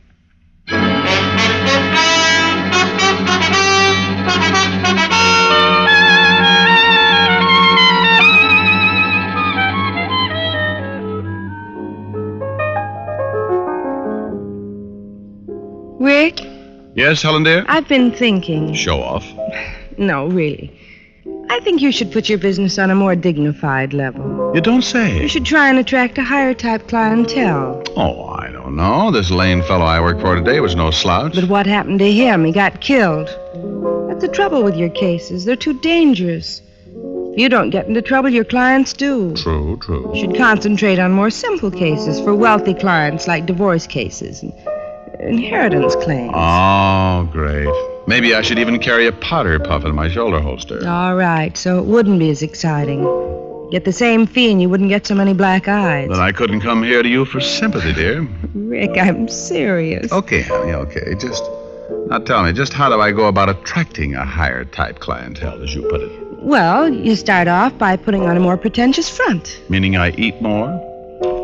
Rick, 16.05 16.40
Yes, 16.95 17.23
Helen 17.23 17.43
dear? 17.43 17.64
I've 17.67 17.88
been 17.88 18.12
thinking. 18.12 18.75
Show 18.75 19.01
off. 19.03 19.27
No, 19.97 20.27
really. 20.27 20.77
I 21.51 21.61
think 21.61 21.81
you 21.81 21.93
should 21.93 22.11
put 22.11 22.29
your 22.29 22.38
business 22.38 22.81
on 22.81 22.90
a 22.90 22.97
more 22.97 23.14
dignified 23.14 23.93
level. 23.95 24.51
You 24.53 24.61
don't 24.61 24.83
say. 24.83 25.23
You 25.23 25.29
should 25.29 25.47
try 25.47 25.69
and 25.71 25.79
attract 25.79 26.19
a 26.19 26.25
higher 26.25 26.53
type 26.53 26.88
clientele. 26.88 27.81
Oh, 27.97 28.25
I 28.31 28.51
don't 28.51 28.75
know. 28.75 29.12
This 29.12 29.31
Lane 29.31 29.62
fellow 29.62 29.85
I 29.85 30.01
work 30.01 30.21
for 30.21 30.35
today 30.35 30.59
was 30.59 30.75
no 30.75 30.90
slouch. 30.90 31.37
But 31.37 31.49
what 31.49 31.67
happened 31.67 32.01
to 32.01 32.11
him? 32.11 32.45
He 32.45 32.51
got 32.51 32.81
killed. 32.81 33.29
That's 34.09 34.23
the 34.23 34.31
trouble 34.35 34.64
with 34.64 34.75
your 34.75 34.90
cases. 34.90 35.45
They're 35.45 35.55
too 35.55 35.79
dangerous. 35.79 36.61
If 36.88 37.38
you 37.38 37.49
don't 37.49 37.71
get 37.71 37.87
into 37.87 38.03
trouble, 38.03 38.31
your 38.31 38.45
clients 38.45 38.93
do. 38.95 39.33
True, 39.37 39.79
true. 39.81 40.11
You 40.12 40.23
should 40.23 40.37
concentrate 40.37 40.99
on 40.99 41.12
more 41.12 41.31
simple 41.31 41.71
cases 41.71 42.19
for 42.19 42.35
wealthy 42.35 42.75
clients 42.75 43.29
like 43.29 43.47
divorce 43.47 43.87
cases 43.87 44.43
and 44.43 44.53
inheritance 45.26 45.94
claims. 45.96 46.32
Oh, 46.34 47.28
great. 47.32 47.68
Maybe 48.06 48.34
I 48.34 48.42
should 48.42 48.58
even 48.58 48.78
carry 48.78 49.06
a 49.06 49.12
powder 49.12 49.58
puff 49.58 49.84
in 49.84 49.94
my 49.94 50.08
shoulder 50.08 50.40
holster. 50.40 50.87
All 50.87 51.14
right, 51.14 51.56
so 51.56 51.78
it 51.78 51.87
wouldn't 51.87 52.18
be 52.18 52.30
as 52.30 52.42
exciting. 52.42 53.02
Get 53.70 53.84
the 53.84 53.92
same 53.92 54.26
fee 54.26 54.52
and 54.52 54.60
you 54.60 54.68
wouldn't 54.68 54.90
get 54.90 55.06
so 55.06 55.14
many 55.14 55.32
black 55.32 55.66
eyes. 55.68 56.08
Then 56.10 56.20
I 56.20 56.32
couldn't 56.32 56.60
come 56.60 56.82
here 56.82 57.02
to 57.02 57.08
you 57.08 57.24
for 57.24 57.40
sympathy, 57.40 57.92
dear. 57.94 58.28
Rick, 58.54 58.98
I'm 58.98 59.26
serious. 59.28 60.12
Okay, 60.12 60.42
honey, 60.42 60.72
okay. 60.72 61.14
Just 61.18 61.42
now 62.08 62.18
tell 62.18 62.42
me, 62.44 62.52
just 62.52 62.72
how 62.74 62.88
do 62.90 63.00
I 63.00 63.10
go 63.10 63.26
about 63.26 63.48
attracting 63.48 64.14
a 64.14 64.24
higher 64.24 64.64
type 64.66 65.00
clientele, 65.00 65.62
as 65.62 65.74
you 65.74 65.82
put 65.88 66.02
it? 66.02 66.12
Well, 66.42 66.92
you 66.92 67.16
start 67.16 67.48
off 67.48 67.76
by 67.78 67.96
putting 67.96 68.24
on 68.24 68.37
a 68.37 68.40
more 68.40 68.58
pretentious 68.58 69.08
front, 69.08 69.58
Meaning 69.70 69.96
I 69.96 70.10
eat 70.12 70.40
more? 70.42 70.90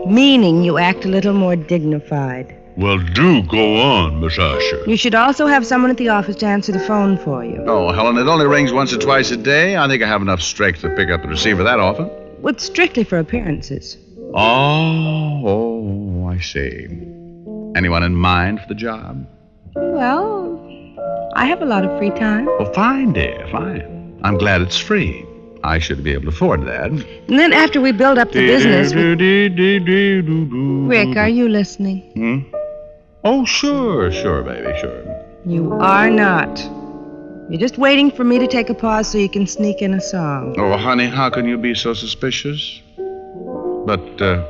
meaning 0.06 0.62
you 0.64 0.76
act 0.78 1.04
a 1.04 1.08
little 1.08 1.32
more 1.32 1.56
dignified. 1.56 2.54
Well, 2.80 2.96
do 2.98 3.42
go 3.42 3.76
on, 3.76 4.20
Miss 4.20 4.38
Asher. 4.38 4.82
You 4.86 4.96
should 4.96 5.14
also 5.14 5.46
have 5.46 5.66
someone 5.66 5.90
at 5.90 5.98
the 5.98 6.08
office 6.08 6.36
to 6.36 6.46
answer 6.46 6.72
the 6.72 6.80
phone 6.80 7.18
for 7.18 7.44
you. 7.44 7.62
Oh, 7.66 7.92
Helen, 7.92 8.16
it 8.16 8.26
only 8.26 8.46
rings 8.46 8.72
once 8.72 8.90
or 8.94 8.96
twice 8.98 9.30
a 9.30 9.36
day. 9.36 9.76
I 9.76 9.86
think 9.86 10.02
I 10.02 10.06
have 10.08 10.22
enough 10.22 10.40
strength 10.40 10.80
to 10.80 10.88
pick 10.96 11.10
up 11.10 11.20
the 11.20 11.28
receiver 11.28 11.62
that 11.62 11.78
often. 11.78 12.10
It's 12.42 12.64
strictly 12.64 13.04
for 13.04 13.18
appearances. 13.18 13.98
Oh, 14.34 15.42
oh, 15.46 16.26
I 16.28 16.38
see. 16.40 16.86
Anyone 17.76 18.02
in 18.02 18.14
mind 18.14 18.60
for 18.62 18.68
the 18.68 18.74
job? 18.74 19.26
Well, 19.74 20.58
I 21.34 21.44
have 21.44 21.60
a 21.60 21.66
lot 21.66 21.84
of 21.84 21.98
free 21.98 22.10
time. 22.10 22.46
Well, 22.46 22.72
fine, 22.72 23.12
dear, 23.12 23.46
fine. 23.52 24.18
I'm 24.24 24.38
glad 24.38 24.62
it's 24.62 24.78
free. 24.78 25.26
I 25.62 25.78
should 25.78 26.02
be 26.02 26.12
able 26.12 26.22
to 26.22 26.28
afford 26.30 26.64
that. 26.66 26.86
And 26.90 27.04
then 27.38 27.52
after 27.52 27.78
we 27.82 27.92
build 27.92 28.16
up 28.16 28.32
the 28.32 28.40
business. 28.40 28.94
we- 28.94 30.88
Rick, 30.88 31.16
are 31.18 31.28
you 31.28 31.46
listening? 31.46 32.00
Hmm? 32.14 32.38
Oh, 33.22 33.44
sure, 33.44 34.10
sure, 34.10 34.42
baby, 34.42 34.78
sure. 34.80 35.24
You 35.44 35.72
are 35.74 36.08
not. 36.08 36.58
You're 37.50 37.60
just 37.60 37.76
waiting 37.76 38.10
for 38.10 38.24
me 38.24 38.38
to 38.38 38.46
take 38.46 38.70
a 38.70 38.74
pause 38.74 39.10
so 39.12 39.18
you 39.18 39.28
can 39.28 39.46
sneak 39.46 39.82
in 39.82 39.92
a 39.92 40.00
song. 40.00 40.54
Oh, 40.58 40.76
honey, 40.78 41.06
how 41.06 41.28
can 41.28 41.46
you 41.46 41.58
be 41.58 41.74
so 41.74 41.92
suspicious? 41.92 42.80
But 43.84 44.22
uh, 44.22 44.46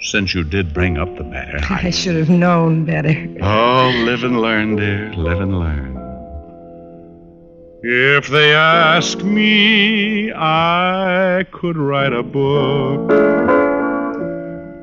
since 0.00 0.34
you 0.34 0.44
did 0.44 0.72
bring 0.72 0.96
up 0.96 1.14
the 1.16 1.24
matter, 1.24 1.58
I 1.70 1.90
should 1.90 2.16
have 2.16 2.30
known 2.30 2.86
better. 2.86 3.14
Oh, 3.42 3.92
live 4.06 4.24
and 4.24 4.40
learn, 4.40 4.76
dear. 4.76 5.12
Live 5.14 5.40
and 5.40 5.58
learn. 5.58 5.96
If 7.82 8.28
they 8.28 8.54
ask 8.54 9.18
me, 9.18 10.32
I 10.32 11.44
could 11.52 11.76
write 11.76 12.14
a 12.14 12.22
book 12.22 13.10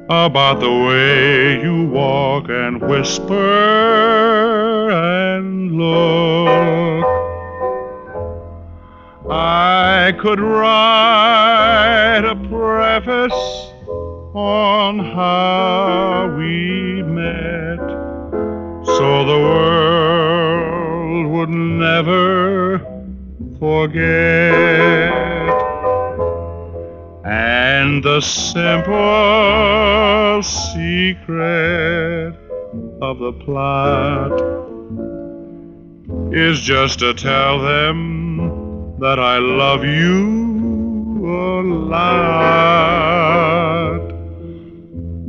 about 0.10 0.60
the 0.60 0.70
way 0.70 1.62
you 1.62 1.86
walk 1.86 2.50
and 2.50 2.82
whisper 2.82 3.32
and 4.92 5.72
look. 5.78 7.06
I 9.32 10.12
could 10.20 10.42
write 10.42 12.26
a 12.26 12.36
preface 12.50 13.72
on 14.36 15.00
how 15.00 16.36
we 16.38 17.02
met 17.04 17.80
so 18.86 19.26
the 19.26 19.39
world 19.39 21.28
would 21.32 21.50
never 21.50 22.80
forget. 23.58 25.42
The 28.04 28.20
simple 28.20 28.94
secret 30.44 32.36
of 33.02 33.20
the 33.20 33.32
plot 33.32 34.34
is 36.34 36.60
just 36.60 37.00
to 37.00 37.13
tell 37.13 37.60
them 37.62 39.00
that 39.00 39.20
I 39.20 39.38
love 39.38 39.86
you 39.86 41.26
a 41.26 41.62
lot. 41.62 42.89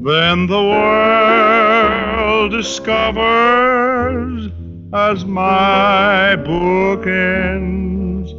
Then 0.03 0.49
the 0.49 0.61
world 0.61 2.51
discovers 2.51 4.49
as 4.93 5.25
my 5.25 6.35
book 6.35 7.07
ends 7.07 8.33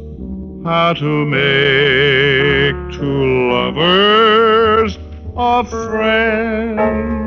how 0.66 0.92
to 0.92 1.24
make 1.24 2.35
two 2.96 3.50
lovers 3.50 4.98
of 5.36 5.68
friends. 5.68 7.25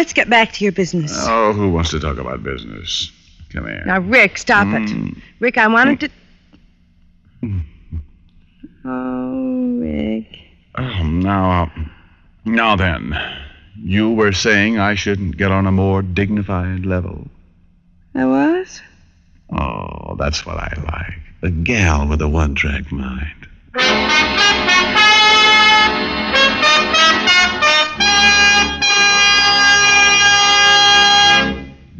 Let's 0.00 0.14
get 0.14 0.30
back 0.30 0.50
to 0.54 0.64
your 0.64 0.72
business. 0.72 1.12
Oh, 1.28 1.52
who 1.52 1.70
wants 1.70 1.90
to 1.90 2.00
talk 2.00 2.16
about 2.16 2.42
business? 2.42 3.12
Come 3.52 3.66
here. 3.66 3.82
Now, 3.84 4.00
Rick, 4.00 4.38
stop 4.38 4.66
Mm. 4.66 5.10
it. 5.10 5.22
Rick, 5.40 5.58
I 5.58 5.66
wanted 5.66 6.00
to. 6.00 6.08
Oh, 8.86 9.76
Rick. 9.78 10.38
Oh, 10.78 11.02
now, 11.02 11.70
now 12.46 12.76
then, 12.76 13.14
you 13.76 14.10
were 14.10 14.32
saying 14.32 14.78
I 14.78 14.94
shouldn't 14.94 15.36
get 15.36 15.52
on 15.52 15.66
a 15.66 15.72
more 15.72 16.00
dignified 16.00 16.86
level. 16.86 17.28
I 18.14 18.24
was? 18.24 18.80
Oh, 19.52 20.16
that's 20.18 20.46
what 20.46 20.56
I 20.56 20.72
like. 20.86 21.20
A 21.42 21.50
gal 21.50 22.08
with 22.08 22.22
a 22.22 22.28
one-track 22.28 22.90
mind. 22.90 23.48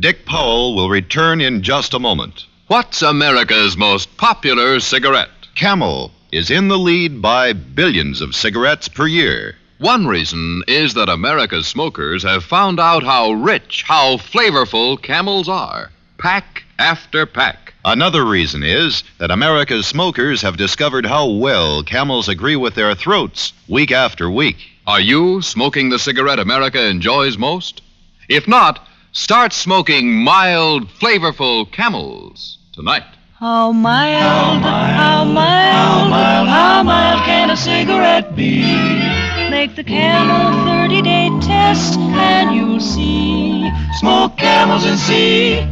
Dick 0.00 0.24
Powell 0.24 0.74
will 0.74 0.88
return 0.88 1.42
in 1.42 1.62
just 1.62 1.92
a 1.92 1.98
moment. 1.98 2.46
What's 2.68 3.02
America's 3.02 3.76
most 3.76 4.16
popular 4.16 4.80
cigarette? 4.80 5.28
Camel 5.54 6.10
is 6.32 6.50
in 6.50 6.68
the 6.68 6.78
lead 6.78 7.20
by 7.20 7.52
billions 7.52 8.22
of 8.22 8.34
cigarettes 8.34 8.88
per 8.88 9.06
year. 9.06 9.56
One 9.76 10.06
reason 10.06 10.62
is 10.66 10.94
that 10.94 11.10
America's 11.10 11.66
smokers 11.66 12.22
have 12.22 12.44
found 12.44 12.80
out 12.80 13.02
how 13.02 13.32
rich, 13.32 13.84
how 13.86 14.16
flavorful 14.16 14.96
camels 15.02 15.50
are. 15.50 15.90
Pack 16.16 16.64
after 16.78 17.26
pack. 17.26 17.74
Another 17.84 18.24
reason 18.24 18.62
is 18.62 19.04
that 19.18 19.30
America's 19.30 19.86
smokers 19.86 20.40
have 20.40 20.56
discovered 20.56 21.04
how 21.04 21.28
well 21.28 21.82
camels 21.82 22.26
agree 22.26 22.56
with 22.56 22.74
their 22.74 22.94
throats 22.94 23.52
week 23.68 23.92
after 23.92 24.30
week. 24.30 24.56
Are 24.86 25.00
you 25.00 25.42
smoking 25.42 25.90
the 25.90 25.98
cigarette 25.98 26.38
America 26.38 26.82
enjoys 26.82 27.36
most? 27.36 27.82
If 28.30 28.48
not, 28.48 28.86
start 29.12 29.52
smoking 29.52 30.22
mild, 30.22 30.88
flavorful 30.88 31.70
camels 31.70 32.58
tonight. 32.72 33.04
How 33.34 33.72
mild, 33.72 34.62
how 34.62 35.24
mild, 35.24 36.48
how 36.48 36.82
mild 36.82 37.24
can 37.24 37.50
a 37.50 37.56
cigarette 37.56 38.36
be? 38.36 38.62
Make 39.50 39.76
the 39.76 39.84
camel 39.84 40.64
30 40.64 41.02
day 41.02 41.30
test 41.40 41.98
and 41.98 42.54
you'll 42.54 42.80
see. 42.80 43.70
Smoke 43.98 44.36
camels 44.36 44.84
and 44.84 44.98
see. 44.98 45.66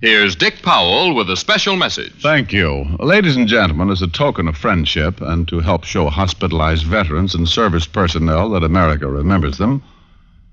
Here's 0.00 0.36
Dick 0.36 0.60
Powell 0.60 1.14
with 1.14 1.30
a 1.30 1.36
special 1.36 1.76
message. 1.76 2.12
Thank 2.20 2.52
you. 2.52 2.84
Ladies 2.98 3.36
and 3.36 3.48
gentlemen, 3.48 3.90
as 3.90 4.02
a 4.02 4.06
token 4.06 4.48
of 4.48 4.56
friendship 4.56 5.22
and 5.22 5.48
to 5.48 5.60
help 5.60 5.84
show 5.84 6.10
hospitalized 6.10 6.84
veterans 6.84 7.34
and 7.34 7.48
service 7.48 7.86
personnel 7.86 8.50
that 8.50 8.64
America 8.64 9.08
remembers 9.08 9.56
them, 9.56 9.82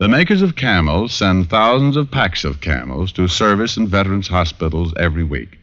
the 0.02 0.08
makers 0.08 0.42
of 0.42 0.56
camels 0.56 1.14
send 1.14 1.48
thousands 1.48 1.96
of 1.96 2.10
packs 2.10 2.44
of 2.44 2.60
camels 2.60 3.12
to 3.12 3.28
service 3.28 3.78
and 3.78 3.88
veterans 3.88 4.28
hospitals 4.28 4.92
every 4.98 5.24
week. 5.24 5.60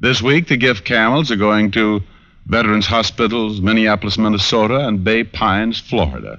This 0.00 0.20
week, 0.20 0.48
the 0.48 0.58
gift 0.58 0.84
camels 0.84 1.30
are 1.30 1.36
going 1.36 1.70
to 1.70 2.02
Veterans 2.44 2.84
Hospitals, 2.84 3.62
Minneapolis, 3.62 4.18
Minnesota, 4.18 4.86
and 4.86 5.02
Bay 5.02 5.24
Pines, 5.24 5.80
Florida, 5.80 6.38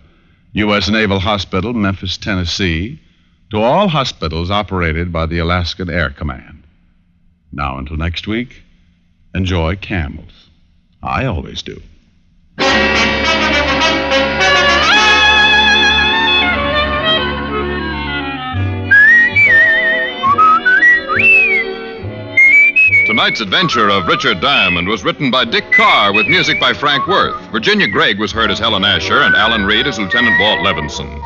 U.S. 0.53 0.87
Naval 0.87 1.17
Hospital, 1.17 1.73
Memphis, 1.73 2.15
Tennessee, 2.15 3.01
to 3.49 3.57
all 3.57 3.87
hospitals 3.87 4.51
operated 4.51 5.11
by 5.11 5.25
the 5.25 5.39
Alaskan 5.39 5.89
Air 5.89 6.11
Command. 6.11 6.61
Now, 7.51 7.79
until 7.79 7.97
next 7.97 8.27
week, 8.27 8.61
enjoy 9.33 9.77
camels. 9.77 10.51
I 11.01 11.25
always 11.25 11.63
do. 11.63 11.81
Tonight's 23.15 23.39
adventure 23.39 23.87
of 23.87 24.07
Richard 24.07 24.41
Diamond 24.41 24.89
was 24.89 25.05
written 25.05 25.31
by 25.31 25.45
Dick 25.45 25.71
Carr 25.71 26.11
with 26.11 26.27
music 26.27 26.59
by 26.59 26.73
Frank 26.73 27.07
Worth. 27.07 27.41
Virginia 27.49 27.87
Gregg 27.87 28.19
was 28.19 28.33
heard 28.33 28.51
as 28.51 28.59
Helen 28.59 28.83
Asher 28.83 29.21
and 29.21 29.33
Alan 29.35 29.63
Reed 29.63 29.87
as 29.87 29.97
Lieutenant 29.97 30.37
Walt 30.37 30.59
Levinson. 30.59 31.17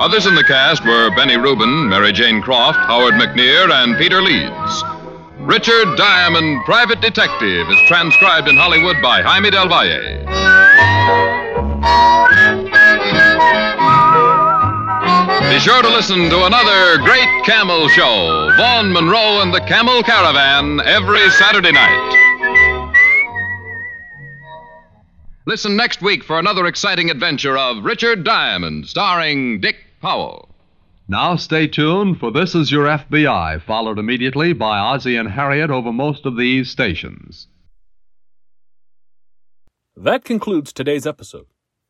Others 0.00 0.26
in 0.26 0.34
the 0.34 0.42
cast 0.42 0.84
were 0.84 1.14
Benny 1.14 1.36
Rubin, 1.36 1.88
Mary 1.88 2.10
Jane 2.10 2.42
Croft, 2.42 2.80
Howard 2.80 3.14
McNear, 3.14 3.70
and 3.70 3.96
Peter 3.96 4.20
Leeds. 4.20 4.82
Richard 5.38 5.96
Diamond, 5.96 6.64
Private 6.64 7.00
Detective, 7.00 7.70
is 7.70 7.78
transcribed 7.86 8.48
in 8.48 8.56
Hollywood 8.56 8.96
by 9.00 9.22
Jaime 9.22 9.50
Del 9.50 9.68
Valle. 9.68 10.26
Be 15.48 15.60
sure 15.60 15.80
to 15.80 15.88
listen 15.88 16.28
to 16.28 16.44
another 16.44 16.98
great 16.98 17.44
camel 17.44 17.88
show, 17.88 18.50
Vaughn 18.56 18.92
Monroe 18.92 19.40
and 19.42 19.54
the 19.54 19.60
Camel 19.60 20.02
Caravan, 20.02 20.80
every 20.80 21.30
Saturday 21.30 21.70
night. 21.72 22.92
Listen 25.46 25.76
next 25.76 26.02
week 26.02 26.24
for 26.24 26.40
another 26.40 26.66
exciting 26.66 27.10
adventure 27.10 27.56
of 27.56 27.84
Richard 27.84 28.24
Diamond, 28.24 28.88
starring 28.88 29.60
Dick 29.60 29.76
Powell. 30.02 30.48
Now 31.08 31.36
stay 31.36 31.68
tuned, 31.68 32.18
for 32.18 32.32
This 32.32 32.56
Is 32.56 32.72
Your 32.72 32.86
FBI, 32.86 33.62
followed 33.62 34.00
immediately 34.00 34.52
by 34.52 34.78
Ozzie 34.78 35.16
and 35.16 35.30
Harriet 35.30 35.70
over 35.70 35.92
most 35.92 36.26
of 36.26 36.36
these 36.36 36.70
stations. 36.70 37.46
That 39.96 40.24
concludes 40.24 40.72
today's 40.72 41.06
episode. 41.06 41.46